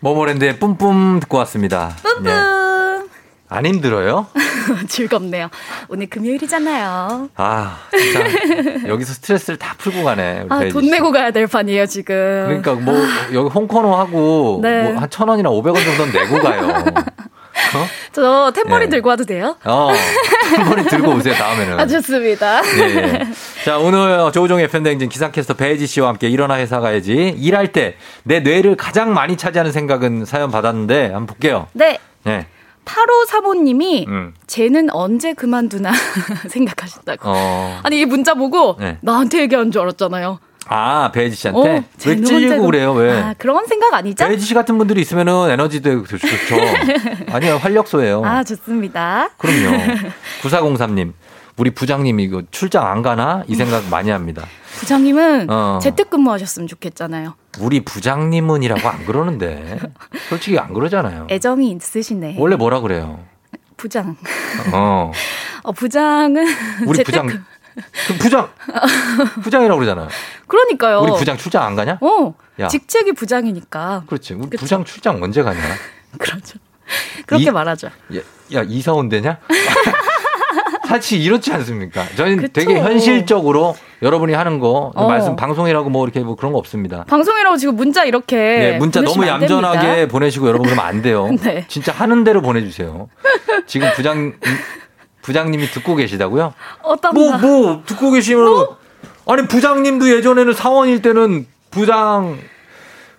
[0.00, 1.94] 모모랜드의 뿜뿜 듣고 왔습니다.
[2.02, 2.26] 뿜뿜.
[2.26, 3.08] 예.
[3.48, 4.26] 안 힘들어요?
[4.88, 5.48] 즐겁네요.
[5.88, 7.30] 오늘 금요일이잖아요.
[7.36, 10.46] 아, 진짜 여기서 스트레스를 다 풀고 가네.
[10.48, 10.90] 아, 돈 씨.
[10.90, 12.14] 내고 가야 될 판이에요, 지금.
[12.46, 12.94] 그러니까 뭐
[13.32, 14.90] 여기 홍코노 하고 네.
[14.90, 16.84] 뭐 한천 원이나 오백 원 정도는 내고 가요.
[18.12, 18.88] 저 템머리 예.
[18.88, 19.56] 들고 와도 돼요?
[19.64, 19.92] 어,
[20.56, 21.80] 한 번에 들고 오세요 다음에는.
[21.80, 22.60] 아, 좋습니다.
[22.78, 23.20] 예, 예.
[23.64, 27.34] 자, 오늘 조우종의 팬댕진 기상캐스터 배지 씨와 함께 일어나 회사 가야지.
[27.38, 31.66] 일할 때 내 뇌를 가장 많이 차지하는 생각은 사연 받았는데 한번 볼게요.
[31.72, 31.98] 네.
[32.26, 32.46] 예.
[32.84, 34.34] 8호 사모님이 음.
[34.46, 35.92] 쟤는 언제 그만두나
[36.48, 37.22] 생각하신다고.
[37.24, 37.80] 어.
[37.82, 38.98] 아니, 이 문자 보고 네.
[39.02, 40.38] 나한테 얘기하는 줄 알았잖아요.
[40.66, 41.60] 아, 배지 씨한테?
[41.78, 43.20] 어, 왜 찔리고 그래요, 그- 왜?
[43.20, 44.26] 아, 그런 생각 아니죠?
[44.28, 46.56] 배지 씨 같은 분들이 있으면은 에너지도 좋죠.
[47.32, 48.22] 아니요, 활력소예요.
[48.24, 49.30] 아, 좋습니다.
[49.38, 49.76] 그럼요.
[50.42, 51.12] 9403님,
[51.56, 53.42] 우리 부장님이 이거 출장 안 가나?
[53.48, 54.44] 이 생각 많이 합니다.
[54.78, 55.78] 부장님은 어.
[55.82, 57.34] 재택근무 하셨으면 좋겠잖아요.
[57.58, 59.78] 우리 부장님은이라고 안 그러는데.
[60.28, 61.26] 솔직히 안 그러잖아요.
[61.30, 62.36] 애정이 있으시네.
[62.38, 63.18] 원래 뭐라 그래요?
[63.76, 64.16] 부장.
[64.72, 65.10] 어.
[65.64, 66.46] 어, 부장은
[66.86, 67.44] 우리 재택- 부장.
[68.06, 68.48] 그 부장.
[69.42, 70.08] 부장이라고 그러잖아요.
[70.46, 71.00] 그러니까요.
[71.00, 71.98] 우리 부장 출장 안 가냐?
[72.00, 72.34] 어.
[72.60, 72.68] 야.
[72.68, 74.04] 직책이 부장이니까.
[74.06, 74.34] 그렇지.
[74.34, 75.60] 우리 부장 출장 언제 가냐?
[76.18, 76.58] 그렇죠.
[77.26, 77.88] 그렇게 이- 말하죠.
[77.88, 78.20] 야,
[78.54, 79.38] 야 이사 온대냐?
[80.88, 82.04] 사실 이렇지 않습니까?
[82.16, 82.52] 저희는 그쵸.
[82.52, 85.06] 되게 현실적으로 여러분이 하는 거 어.
[85.06, 87.04] 말씀 방송이라고 뭐 이렇게 뭐 그런 거 없습니다.
[87.04, 90.08] 방송이라고 지금 문자 이렇게 네, 문자 너무 얌전하게.
[90.08, 91.28] 보내시고 여러분 그러면 안 돼요.
[91.42, 91.64] 네.
[91.68, 93.08] 진짜 하는 대로 보내주세요.
[93.66, 94.32] 지금 부장
[95.22, 96.54] 부장님이 듣고 계시다고요?
[96.82, 98.66] 어떤 뭐 뭐 듣고 계시면
[99.26, 102.38] 아니 부장님도 예전에는 사원일 때는 부장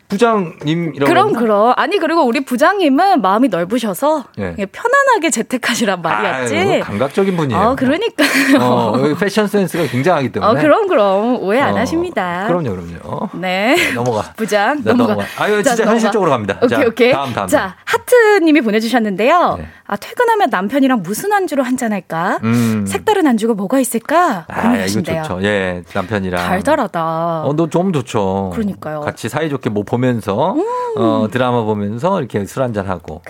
[0.10, 1.40] 부장님이라고 그럼 했나?
[1.40, 4.52] 그럼 아니 그리고 우리 부장님은 마음이 넓으셔서 예.
[4.56, 6.58] 그냥 편안하게 재택하시란 말이었지.
[6.58, 7.62] 아유, 감각적인 분이에요.
[7.62, 8.28] 어 그러니까요.
[8.60, 10.52] 어, 패션 센스가 굉장하기 때문에.
[10.52, 12.44] 어, 그럼 그럼 오해 안 어, 하십니다.
[12.48, 12.98] 그럼요, 그럼요.
[13.04, 13.30] 어?
[13.36, 13.76] 네.
[13.78, 14.24] 네, 넘어가.
[14.36, 15.14] 부장 네, 넘어가.
[15.14, 15.28] 넘어가.
[15.38, 15.92] 아유, 자, 진짜 넘어가.
[15.94, 16.58] 현실적으로 갑니다.
[16.62, 17.12] 오케이 자, 오케이.
[17.14, 17.48] 다음, 다음.
[17.48, 19.60] 자 하트님이 보내주셨는데요.
[19.92, 22.40] 아 퇴근하면 남편이랑 무슨 안주로 한잔 할까?
[22.44, 22.86] 음.
[22.88, 24.46] 색다른 안주가 뭐가 있을까?
[24.48, 24.88] 아, 이거.
[24.88, 25.44] 좋죠.
[25.44, 26.48] 예, 남편이랑.
[26.48, 27.42] 달달하다.
[27.44, 28.52] 어, 너좀 좋죠.
[28.54, 29.02] 그러니까요.
[29.02, 29.04] 음.
[29.04, 30.56] 같이 사이좋게 뭐 보면서,
[30.96, 33.22] 어, 드라마 보면서 이렇게 술 한잔하고.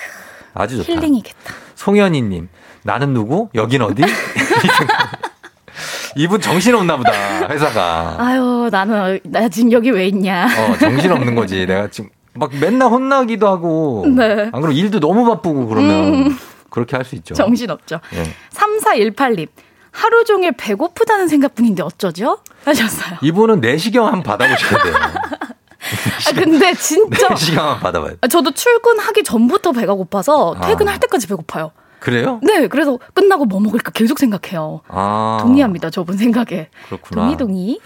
[0.54, 0.94] 아주 좋다.
[0.94, 1.52] 힐링이겠다.
[1.74, 2.48] 송현희님,
[2.84, 3.50] 나는 누구?
[3.56, 4.04] 여긴 어디?
[6.16, 7.12] 이분 정신 없나 보다,
[7.50, 8.18] 회사가.
[8.20, 10.46] 아유 나는 나 지금 여기 왜 있냐?
[10.46, 11.66] 어, 정신 없는 거지.
[11.66, 14.06] 내가 지금 막 맨날 혼나기도 하고.
[14.08, 14.44] 네.
[14.52, 16.38] 안 그러면 일도 너무 바쁘고 그러면 음.
[16.70, 17.34] 그렇게 할 수 있죠.
[17.34, 18.00] 정신없죠.
[18.14, 18.24] 예.
[18.54, 19.48] 3418님.
[19.92, 22.40] 하루 종일 배고프다는 생각뿐인데 어쩌죠?
[22.64, 23.18] 하셨어요.
[23.22, 24.96] 이분은 내시경 한번 받아보셔야 돼요.
[24.96, 27.28] 아, 근데 진짜.
[27.36, 28.14] 내시경 한번 받아봐요.
[28.22, 30.62] 아, 저도 출근하기 전부터 배가 고파서 아.
[30.68, 31.72] 퇴근할 때까지 배고파요.
[32.00, 32.40] 그래요?
[32.42, 34.82] 네, 그래서 끝나고 뭐 먹을까 계속 생각해요.
[34.88, 35.40] 아.
[35.42, 36.70] 동의합니다, 저분 생각에.
[36.88, 37.22] 그렇구나.
[37.24, 37.80] 동의, 동의.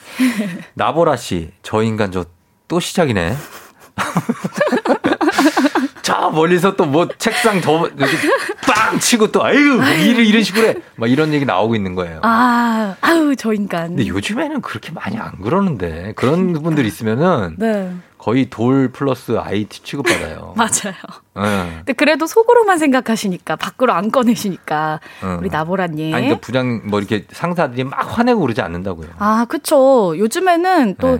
[0.75, 2.25] 나보라 씨, 저 인간 저
[2.67, 3.35] 또 시작이네.
[6.01, 8.15] 저 멀리서 또 뭐 책상 더 이렇게
[8.67, 10.75] 빵 치고 또 아유 뭐 이런 이런 식으로 해.
[10.95, 12.19] 막 이런 얘기 나오고 있는 거예요.
[12.23, 13.87] 아, 아유, 저 인간.
[13.89, 20.53] 근데 요즘에는 그렇게 많이 안 그러는데 그런 분들 있으면은 네, 거의 돌 플러스 IT 취급받아요.
[20.57, 20.93] 맞아요.
[21.39, 21.73] 예.
[21.77, 25.37] 근데 그래도 속으로만 생각하시니까, 밖으로 안 꺼내시니까, 응.
[25.41, 26.13] 우리 나보라님.
[26.13, 29.09] 아니 그러니까 부장 뭐 이렇게 상사들이 막 화내고 그러지 않는다고요.
[29.17, 30.13] 아, 그쵸.
[30.17, 31.19] 요즘에는 또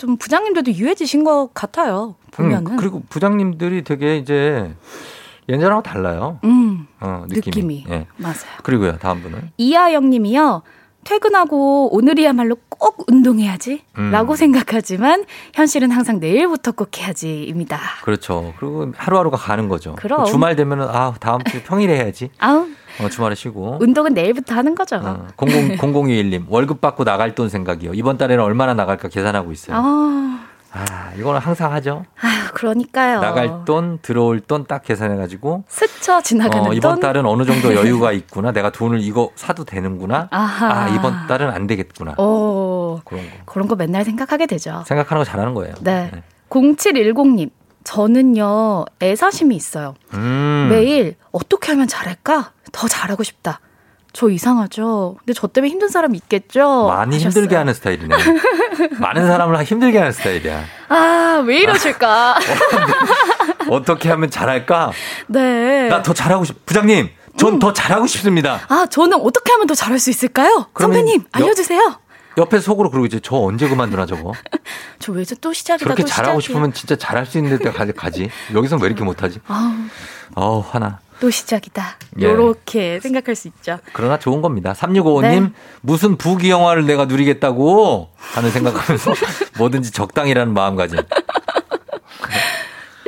[0.00, 2.14] 좀 부장님들도 유해지신 것 같아요.
[2.30, 2.72] 보면은.
[2.72, 4.74] 음, 그리고 부장님들이 되게 이제
[5.46, 6.38] 예전하고 달라요.
[6.44, 7.44] 음, 어, 느낌이.
[7.44, 7.86] 느낌이.
[7.90, 8.06] 예.
[8.16, 8.36] 맞아요.
[8.62, 10.62] 그리고요 다음 분은 이하영 님이요.
[11.04, 14.10] 퇴근하고 오늘이야말로 꼭 운동해야지 음.
[14.10, 15.24] 라고 생각하지만
[15.54, 17.78] 현실은 항상 내일부터 꼭 해야지입니다.
[18.02, 18.52] 그렇죠.
[18.58, 19.94] 그리고 하루하루가 가는 거죠.
[19.96, 20.24] 그럼.
[20.26, 22.30] 주말 되면 은 아 다음 주 평일에 해야지.
[22.40, 22.66] 아우,
[23.02, 23.78] 어, 주말에 쉬고.
[23.80, 24.96] 운동은 내일부터 하는 거죠.
[24.96, 27.94] 어, 00, 0021님 월급 받고 나갈 돈 생각이요.
[27.94, 29.76] 이번 달에는 얼마나 나갈까 계산하고 있어요.
[29.78, 32.04] 아, 아 이거는 항상 하죠.
[32.20, 33.20] 아휴, 그러니까요.
[33.20, 37.00] 나갈 돈 들어올 돈 딱 계산해가지고 스쳐 지나가는 어, 이번 돈.
[37.00, 38.52] 달은 어느 정도 여유가 있구나.
[38.52, 40.28] 내가 돈을 이거 사도 되는구나.
[40.30, 40.68] 아하.
[40.84, 42.14] 아 이번 달은 안 되겠구나.
[42.18, 44.84] 어, 그런 거 그런 거 맨날 생각하게 되죠.
[44.86, 45.74] 생각하는 거 잘하는 거예요.
[45.80, 46.10] 네.
[46.50, 47.50] 0710님.
[47.82, 49.94] 저는요, 애사심이 있어요.
[50.14, 50.68] 음.
[50.70, 52.52] 매일 어떻게 하면 잘할까?
[52.72, 53.60] 더 잘하고 싶다.
[54.12, 55.16] 저 이상하죠?
[55.20, 56.86] 근데 저 때문에 힘든 사람 있겠죠?
[56.88, 57.30] 많이 하셨어요.
[57.42, 58.16] 힘들게 하는 스타일이네.
[58.98, 60.64] 많은 사람을 힘들게 하는 스타일이야.
[60.88, 62.36] 아, 왜 이러실까?
[63.70, 64.92] 어떻게 하면 잘할까?
[65.28, 65.88] 네.
[65.88, 66.66] 나 더 잘하고 싶.
[66.66, 68.60] 부장님, 전더 잘하고 싶습니다.
[68.68, 70.66] 아, 저는 어떻게 하면 더 잘할 수 있을까요?
[70.78, 71.99] 선배님, 여- 알려주세요.
[72.38, 74.32] 옆에 속으로 그러고 이제 저 언제 그만두나 저거.
[75.00, 76.54] 저 왜 또 시작이다, 저렇게 또 잘하고 시작이야.
[76.54, 77.92] 싶으면 진짜 잘할 수 있는 데 가지.
[77.92, 78.30] 가지.
[78.54, 79.40] 여기서는 왜 이렇게 못하지?
[79.48, 79.72] 아우,
[80.34, 80.98] 어우 화나.
[81.20, 81.96] 또 시작이다.
[82.20, 82.24] 예.
[82.24, 83.78] 요렇게 생각할 수 있죠.
[83.92, 84.72] 그러나 좋은 겁니다.
[84.72, 85.52] 3655님, 네.
[85.82, 89.12] 무슨 부귀 영화를 내가 누리겠다고 하는 생각하면서
[89.58, 90.98] 뭐든지 적당이라는 마음가짐.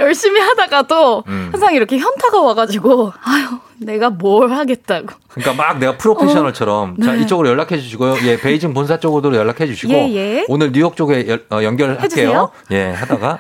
[0.03, 1.49] 열심히 하다가도 음.
[1.53, 3.47] 항상 이렇게 현타가 와가지고 아유
[3.79, 5.09] 내가 뭘 하겠다고.
[5.29, 7.23] 그러니까 막 내가 프로페셔널처럼 자 네.
[7.23, 8.17] 이쪽으로 연락해 주시고요.
[8.25, 10.45] 예, 베이징 본사 쪽으로 연락해 주시고 예, 예.
[10.49, 12.05] 오늘 뉴욕 쪽에 연, 어, 연결할게요.
[12.05, 12.51] 해주세요.
[12.73, 13.39] 예, 하다가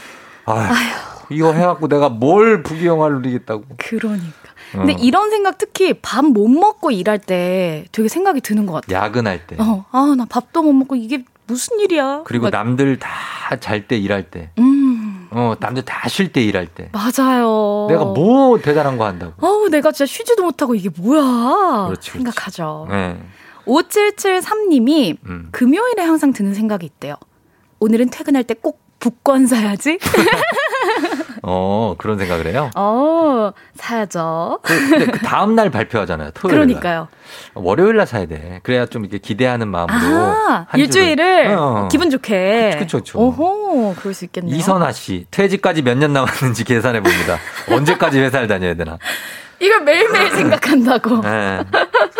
[0.46, 0.74] 아휴,
[1.30, 3.64] 이거 해갖고 내가 뭘 부귀영화를 누리겠다고.
[3.78, 4.26] 그러니까.
[4.72, 4.96] 근데 어.
[4.98, 9.04] 이런 생각 특히 밥 못 먹고 일할 때 되게 생각이 드는 것 같아요.
[9.04, 12.22] 야근할 때 어, 아, 나 밥도 못 먹고 이게 무슨 일이야.
[12.24, 13.08] 그리고 막, 남들 다
[13.60, 14.93] 잘 때 일할 때, 음,
[15.34, 17.86] 어 남들 다 쉴 때 일할 때, 맞아요.
[17.90, 19.32] 내가 뭐 대단한 거 한다고.
[19.44, 21.86] 어우, 내가 진짜 쉬지도 못하고 이게 뭐야.
[21.88, 22.10] 그렇지, 그렇지.
[22.12, 22.86] 생각하죠.
[22.88, 23.18] 네.
[23.66, 25.48] 5773님이 음.
[25.52, 27.16] 금요일에 항상 드는 생각이 있대요.
[27.80, 29.98] 오늘은 퇴근할 때꼭 북권 사야지.
[31.46, 32.70] 어 그런 생각을 해요.
[32.74, 34.60] 어, 사야죠.
[34.62, 36.30] 그, 근데 그 다음 날 발표하잖아요.
[36.32, 36.66] 토요일 날.
[36.66, 37.08] 그러니까요.
[37.54, 38.60] 월요일 날 사야 돼.
[38.62, 41.88] 그래야 좀 이렇게 기대하는 마음으로 아, 일주일을 어.
[41.90, 42.76] 기분 좋게.
[42.78, 43.18] 그쵸, 그쵸.
[43.18, 44.54] 오호, 그럴 수 있겠네요.
[44.56, 47.36] 이선아 씨 퇴직까지 몇 년 남았는지 계산해 봅니다.
[47.70, 48.98] 언제까지 회사를 다녀야 되나?
[49.60, 51.20] 이걸 매일매일 생각한다고.
[51.20, 51.60] 네.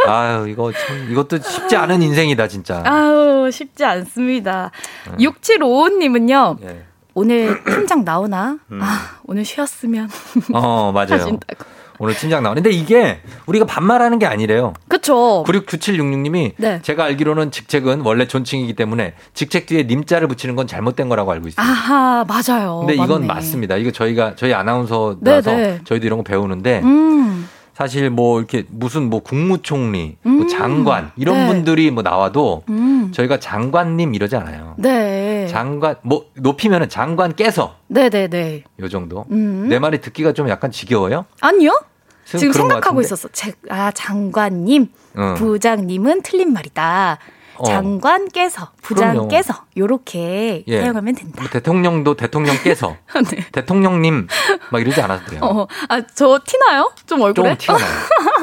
[0.07, 2.83] 아유 이거 참 이것도 쉽지 않은 인생이다 진짜.
[2.87, 4.71] 아우, 쉽지 않습니다.
[5.19, 6.85] 6755님은요, 예.
[7.15, 8.59] 오늘 팀장 나오나?
[8.73, 8.81] 음.
[8.83, 10.09] 아, 오늘 쉬었으면.
[10.53, 11.15] 어 맞아요.
[11.15, 11.65] 하신다고.
[12.01, 14.75] 오늘 팀장 나오는데 이게 우리가 반말하는 게 아니래요.
[14.89, 15.45] 그쵸.
[15.47, 16.81] 969766님이 네.
[16.83, 21.65] 제가 알기로는 직책은 원래 존칭이기 때문에 직책 뒤에 님자를 붙이는 건 잘못된 거라고 알고 있어요.
[21.65, 22.81] 아하, 맞아요.
[22.81, 23.27] 근데 이건 맞네.
[23.29, 23.77] 맞습니다.
[23.77, 25.81] 이거 저희가 저희 아나운서라서 네네.
[25.85, 27.49] 저희도 이런 거 배우는데 음.
[27.75, 30.49] 사실 뭐 이렇게 무슨 뭐 국무총리, 뭐 음.
[30.49, 31.47] 장관 이런 네.
[31.49, 33.11] 분들이 뭐 나와도 음.
[33.13, 34.75] 저희가 장관님 이러지 않아요.
[34.79, 35.24] 네.
[35.55, 38.65] 장관 뭐 높이면은 장관께서 네네네.
[38.81, 39.25] 요 정도.
[39.31, 39.69] 음.
[39.69, 41.27] 내 말이 듣기가 좀 약간 지겨워요?
[41.41, 41.81] 아니요?
[42.25, 43.01] 지금 생각하고?
[43.01, 43.29] 있었어.
[43.33, 45.35] 제, 아, 장관님, 응.
[45.35, 47.19] 부장님은 틀린 말이다.
[47.57, 47.65] 어.
[47.65, 50.81] 장관께서, 부장께서, 요렇게 예.
[50.81, 51.41] 사용하면 된다.
[51.41, 52.97] 뭐 대통령도 대통령께서
[53.31, 53.47] 네.
[53.53, 54.27] 대통령님
[54.73, 55.41] 막 이러지 않아도 돼요.
[55.45, 56.91] 어, 아, 저 티나요?
[57.07, 57.51] 좀 얼굴에?
[57.51, 57.91] 좀 티가 나요.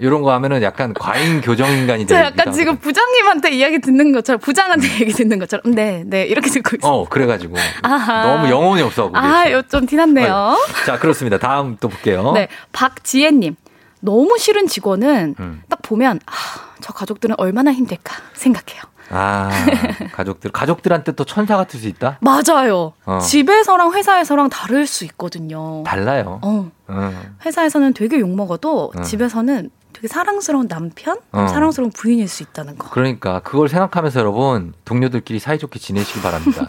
[0.00, 2.52] 이런 거 하면은 약간 과잉 교정 인간이 저 되기도 약간.
[2.52, 6.92] 지금 부장님한테 이야기 듣는 것처럼, 부장한테 얘기 듣는 것처럼, 네, 네, 이렇게 듣고 있어요.
[6.92, 8.22] 어 그래가지고 아하.
[8.22, 9.10] 너무 영혼이 없어.
[9.14, 10.56] 아, 이거 좀 티났네요.
[10.86, 11.38] 자 그렇습니다.
[11.38, 12.32] 다음 또 볼게요.
[12.32, 13.56] 네, 박지혜님.
[14.00, 15.62] 너무 싫은 직원은 음.
[15.68, 16.32] 딱 보면, 아,
[16.80, 18.82] 저 가족들은 얼마나 힘들까 생각해요.
[19.10, 19.50] 아
[20.12, 22.18] 가족들 가족들한테 또 천사 같을 수 있다.
[22.20, 22.92] 맞아요.
[23.04, 23.18] 어.
[23.18, 25.82] 집에서랑 회사에서랑 다를 수 있거든요.
[25.84, 26.38] 달라요.
[26.42, 27.12] 어, 어.
[27.44, 29.02] 회사에서는 되게 욕먹어도 어.
[29.02, 31.46] 집에서는 되게 사랑스러운 남편, 어.
[31.48, 32.88] 사랑스러운 부인일 수 있다는 거.
[32.90, 36.66] 그러니까 그걸 생각하면서 여러분 동료들끼리 사이좋게 지내시기 바랍니다.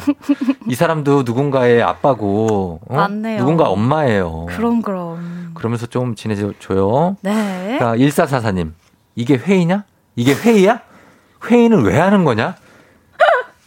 [0.67, 2.95] 이 사람도 누군가의 아빠고 어?
[2.95, 3.37] 맞네요.
[3.39, 4.47] 누군가 엄마예요.
[4.49, 5.51] 그럼 그럼.
[5.53, 7.17] 그러면서 좀 지내줘요.
[7.21, 7.77] 네.
[7.79, 8.71] 자, 1444님.
[9.15, 9.83] 이게 회의냐?
[10.15, 10.81] 이게 회의야?
[11.49, 12.55] 회의는 왜 하는 거냐?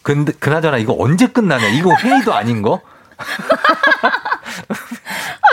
[0.02, 1.68] 근데, 그나저나 이거 언제 끝나냐?
[1.68, 2.80] 이거 회의도 아닌 거?
[3.16, 3.24] 아,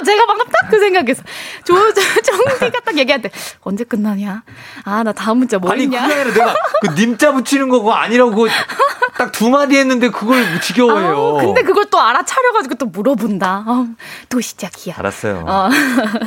[0.03, 1.22] 제가 방금 딱 그 생각했어.
[1.65, 3.30] 조, 조, 정디가 딱 얘기할 때,
[3.61, 4.43] 언제 끝나냐?
[4.86, 6.13] 아, 나 다음 문자 뭐 아니, 그게 했냐?
[6.15, 8.47] 아니라 내가 그 님자 붙이는 거고 아니라고
[9.17, 11.11] 딱 두 마디 했는데 그걸 지겨워해요.
[11.13, 13.65] 아우, 근데 그걸 또 알아차려가지고 또 물어본다.
[13.67, 13.88] 어,
[14.30, 14.95] 또 시작이야.
[14.97, 15.43] 알았어요.
[15.47, 15.69] 어.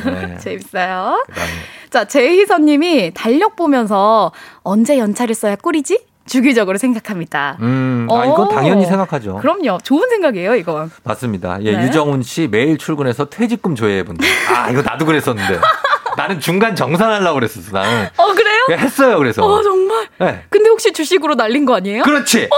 [0.05, 0.37] 네.
[0.39, 1.23] 재밌어요.
[1.27, 1.51] 그다음에
[1.95, 4.33] 자, 제희선님이 달력 보면서
[4.63, 6.03] 언제 연차를 써야 꿀이지?
[6.25, 7.57] 주기적으로 생각합니다.
[7.61, 8.49] 음, 아, 이건 오.
[8.49, 9.37] 당연히 생각하죠.
[9.37, 9.77] 그럼요.
[9.81, 10.91] 좋은 생각이에요, 이건.
[11.05, 11.57] 맞습니다.
[11.61, 11.83] 예, 네.
[11.85, 14.25] 유정훈 씨 매일 출근해서 퇴직금 조회해 본다.
[14.53, 15.57] 아, 이거 나도 그랬었는데.
[16.17, 18.09] 나는 중간 정산하려고 그랬었어, 나는.
[18.17, 18.59] 어, 그래요?
[18.71, 19.45] 예, 했어요, 그래서.
[19.45, 20.05] 어, 정말.
[20.19, 20.43] 네.
[20.49, 22.03] 근데 혹시 주식으로 날린 거 아니에요?
[22.03, 22.49] 그렇지.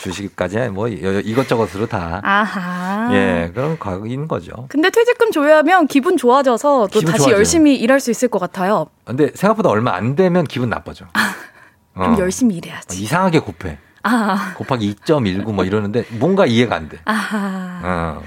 [0.00, 2.20] 주식까지 뭐 여- 이것저것으로 다.
[2.24, 3.10] 아하.
[3.14, 4.66] 예, 그런 과거인 거죠.
[4.68, 7.36] 근데 퇴직금 조회하면 기분 좋아져서 또 기분 다시 좋아져요.
[7.36, 8.86] 열심히 일할 수 있을 것 같아요.
[9.04, 11.06] 근데 생각보다 얼마 안 되면 기분 나빠져.
[11.94, 12.18] 그럼 어.
[12.18, 13.02] 열심히 일해야지.
[13.02, 13.78] 이상하게 곱해.
[14.02, 16.98] 아, 곱하기 2.19 뭐 이러는데 뭔가 이해가 안 돼.
[17.04, 17.80] 아하.
[18.18, 18.22] 어.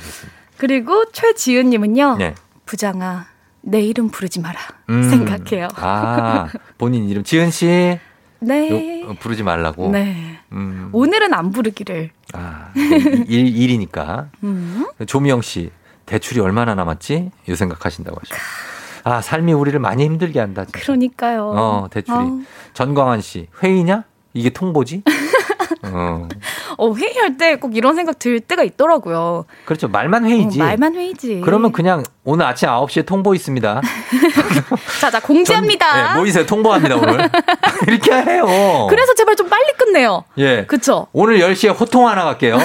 [0.58, 2.18] 그리고 최지은님은요.
[2.18, 2.36] 네.
[2.66, 3.26] 부장아,
[3.62, 4.60] 내 이름 부르지 마라.
[4.90, 5.10] 음.
[5.10, 5.70] 생각해요.
[5.76, 6.48] 아,
[6.78, 8.00] 본인 이름 지은 씨
[8.44, 9.02] 네.
[9.02, 9.90] 요- 어, 부르지 말라고.
[9.92, 10.38] 네.
[10.52, 10.90] 음.
[10.92, 12.12] 오늘은 안 부르기를.
[12.34, 14.28] 아, 일, 일, 일이니까.
[14.44, 14.86] 음.
[15.06, 15.72] 조미영 씨,
[16.06, 17.32] 대출이 얼마나 남았지?
[17.50, 18.38] 요 생각하신다고 하시고.
[19.06, 20.64] 아, 삶이 우리를 많이 힘들게 한다.
[20.66, 20.80] 진짜.
[20.80, 21.50] 그러니까요.
[21.56, 22.16] 어, 대출이.
[22.18, 22.42] 아우.
[22.74, 24.04] 전광환 씨, 회의냐?
[24.34, 25.04] 이게 통보지?
[25.86, 26.28] 어,
[26.78, 29.46] 어, 회의할 때 꼭 이런 생각 들 때가 있더라고요.
[29.66, 29.88] 그렇죠.
[29.88, 30.62] 말만 회의지.
[30.62, 31.42] 어, 말만 회의지.
[31.44, 33.82] 그러면 그냥 오늘 아침 9시에 통보 있습니다.
[35.02, 36.14] 자, 자, 공지합니다.
[36.14, 36.46] 네, 모이세요.
[36.46, 37.30] 통보합니다, 오늘.
[37.88, 38.88] 이렇게 해요.
[38.90, 40.24] 그래서 제발 좀 빨리 끝내요.
[40.38, 40.66] 예.
[40.66, 41.08] 그쵸?
[41.14, 42.58] 오늘 10시에 호통 하나 갈게요.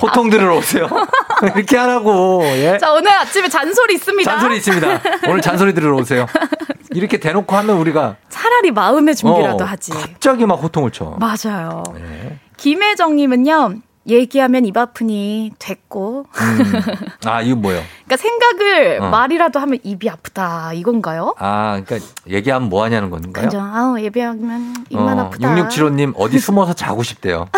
[0.00, 0.88] 호통 들으러 오세요.
[1.56, 2.42] 이렇게 하라고.
[2.44, 2.78] 예.
[2.78, 4.30] 자, 오늘 아침에 잔소리 있습니다.
[4.30, 5.00] 잔소리 있습니다.
[5.28, 6.26] 오늘 잔소리 들으러 오세요.
[6.94, 9.92] 이렇게 대놓고 하면 우리가 차라리 마음의 준비라도 어, 하지.
[9.92, 11.16] 갑자기 막 호통을 쳐.
[11.18, 11.82] 맞아요.
[11.94, 12.38] 네.
[12.62, 16.26] 김혜정님은요, 얘기하면 입 아프니 됐고.
[16.32, 16.72] 음.
[17.26, 17.82] 아, 이거 뭐예요?
[18.04, 19.08] 그러니까 생각을 어.
[19.10, 21.34] 말이라도 하면 입이 아프다 이건가요?
[21.38, 23.46] 아, 그러니까 얘기하면 뭐 하냐는 건가요?
[23.46, 23.60] 그죠.
[23.60, 25.48] 아우 예배하면 입만 아프다.
[25.54, 27.48] 6675님 어디 숨어서 자고 싶대요.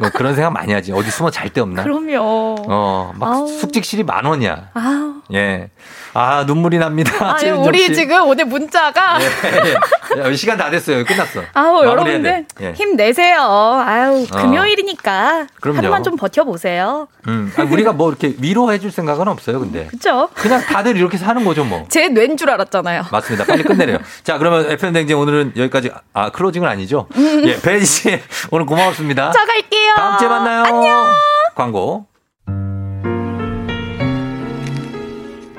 [0.00, 0.90] 뭐 그런 생각 많이 하지.
[0.92, 1.84] 어디 숨어 잘 데 없나?
[1.84, 2.56] 그럼요.
[2.68, 3.46] 어, 막 아우.
[3.46, 4.70] 숙직실이 만 원이야.
[4.74, 5.14] 아우.
[5.32, 5.70] 예.
[6.14, 7.12] 아, 눈물이 납니다.
[7.34, 7.94] 아, 최윤정 우리 씨.
[7.94, 10.34] 지금 오늘 문자가 예, 예.
[10.34, 11.04] 시간 다 됐어요.
[11.04, 11.42] 끝났어.
[11.54, 12.46] 아우 여러분들 돼.
[12.60, 12.72] 예.
[12.72, 13.40] 힘내세요.
[13.40, 14.36] 아유 어.
[14.36, 15.88] 금요일이니까 그럼 요.
[15.88, 17.08] 하루만 좀 버텨보세요.
[17.28, 17.52] 음.
[17.56, 19.86] 아니, 우리가 뭐 이렇게 위로해 줄 생각은 없어요, 근데.
[19.86, 20.28] 그죠?
[20.34, 21.84] 그냥 다들 이렇게 사는 거죠, 뭐.
[21.88, 23.04] 제 뇌인 줄 알았잖아요.
[23.10, 23.44] 맞습니다.
[23.44, 23.98] 빨리 끝내래요.
[24.24, 25.90] 자, 그러면 FM 댕진 오늘은 여기까지.
[26.12, 27.06] 아, 클로징은 아니죠?
[27.44, 28.20] 예, 배지 씨
[28.50, 29.28] 오늘 고마웠습니다.
[29.28, 29.32] 음.
[29.32, 29.94] 자 갈게요.
[29.96, 30.62] 다음 주에 만나요.
[30.64, 31.06] 안녕.
[31.54, 32.13] 광고.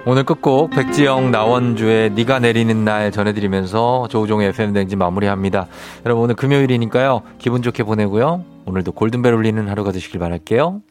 [0.07, 5.65] 오늘 끝곡 백지영 나원주의 네가 내리는 날 전해드리면서 조우종의 FM 댕진 마무리합니다.
[6.05, 7.23] 여러분 오늘 금요일이니까요.
[7.39, 8.43] 기분 좋게 보내고요.
[8.67, 10.81] 오늘도 골든벨 울리는 하루가 되시길 바랄게요.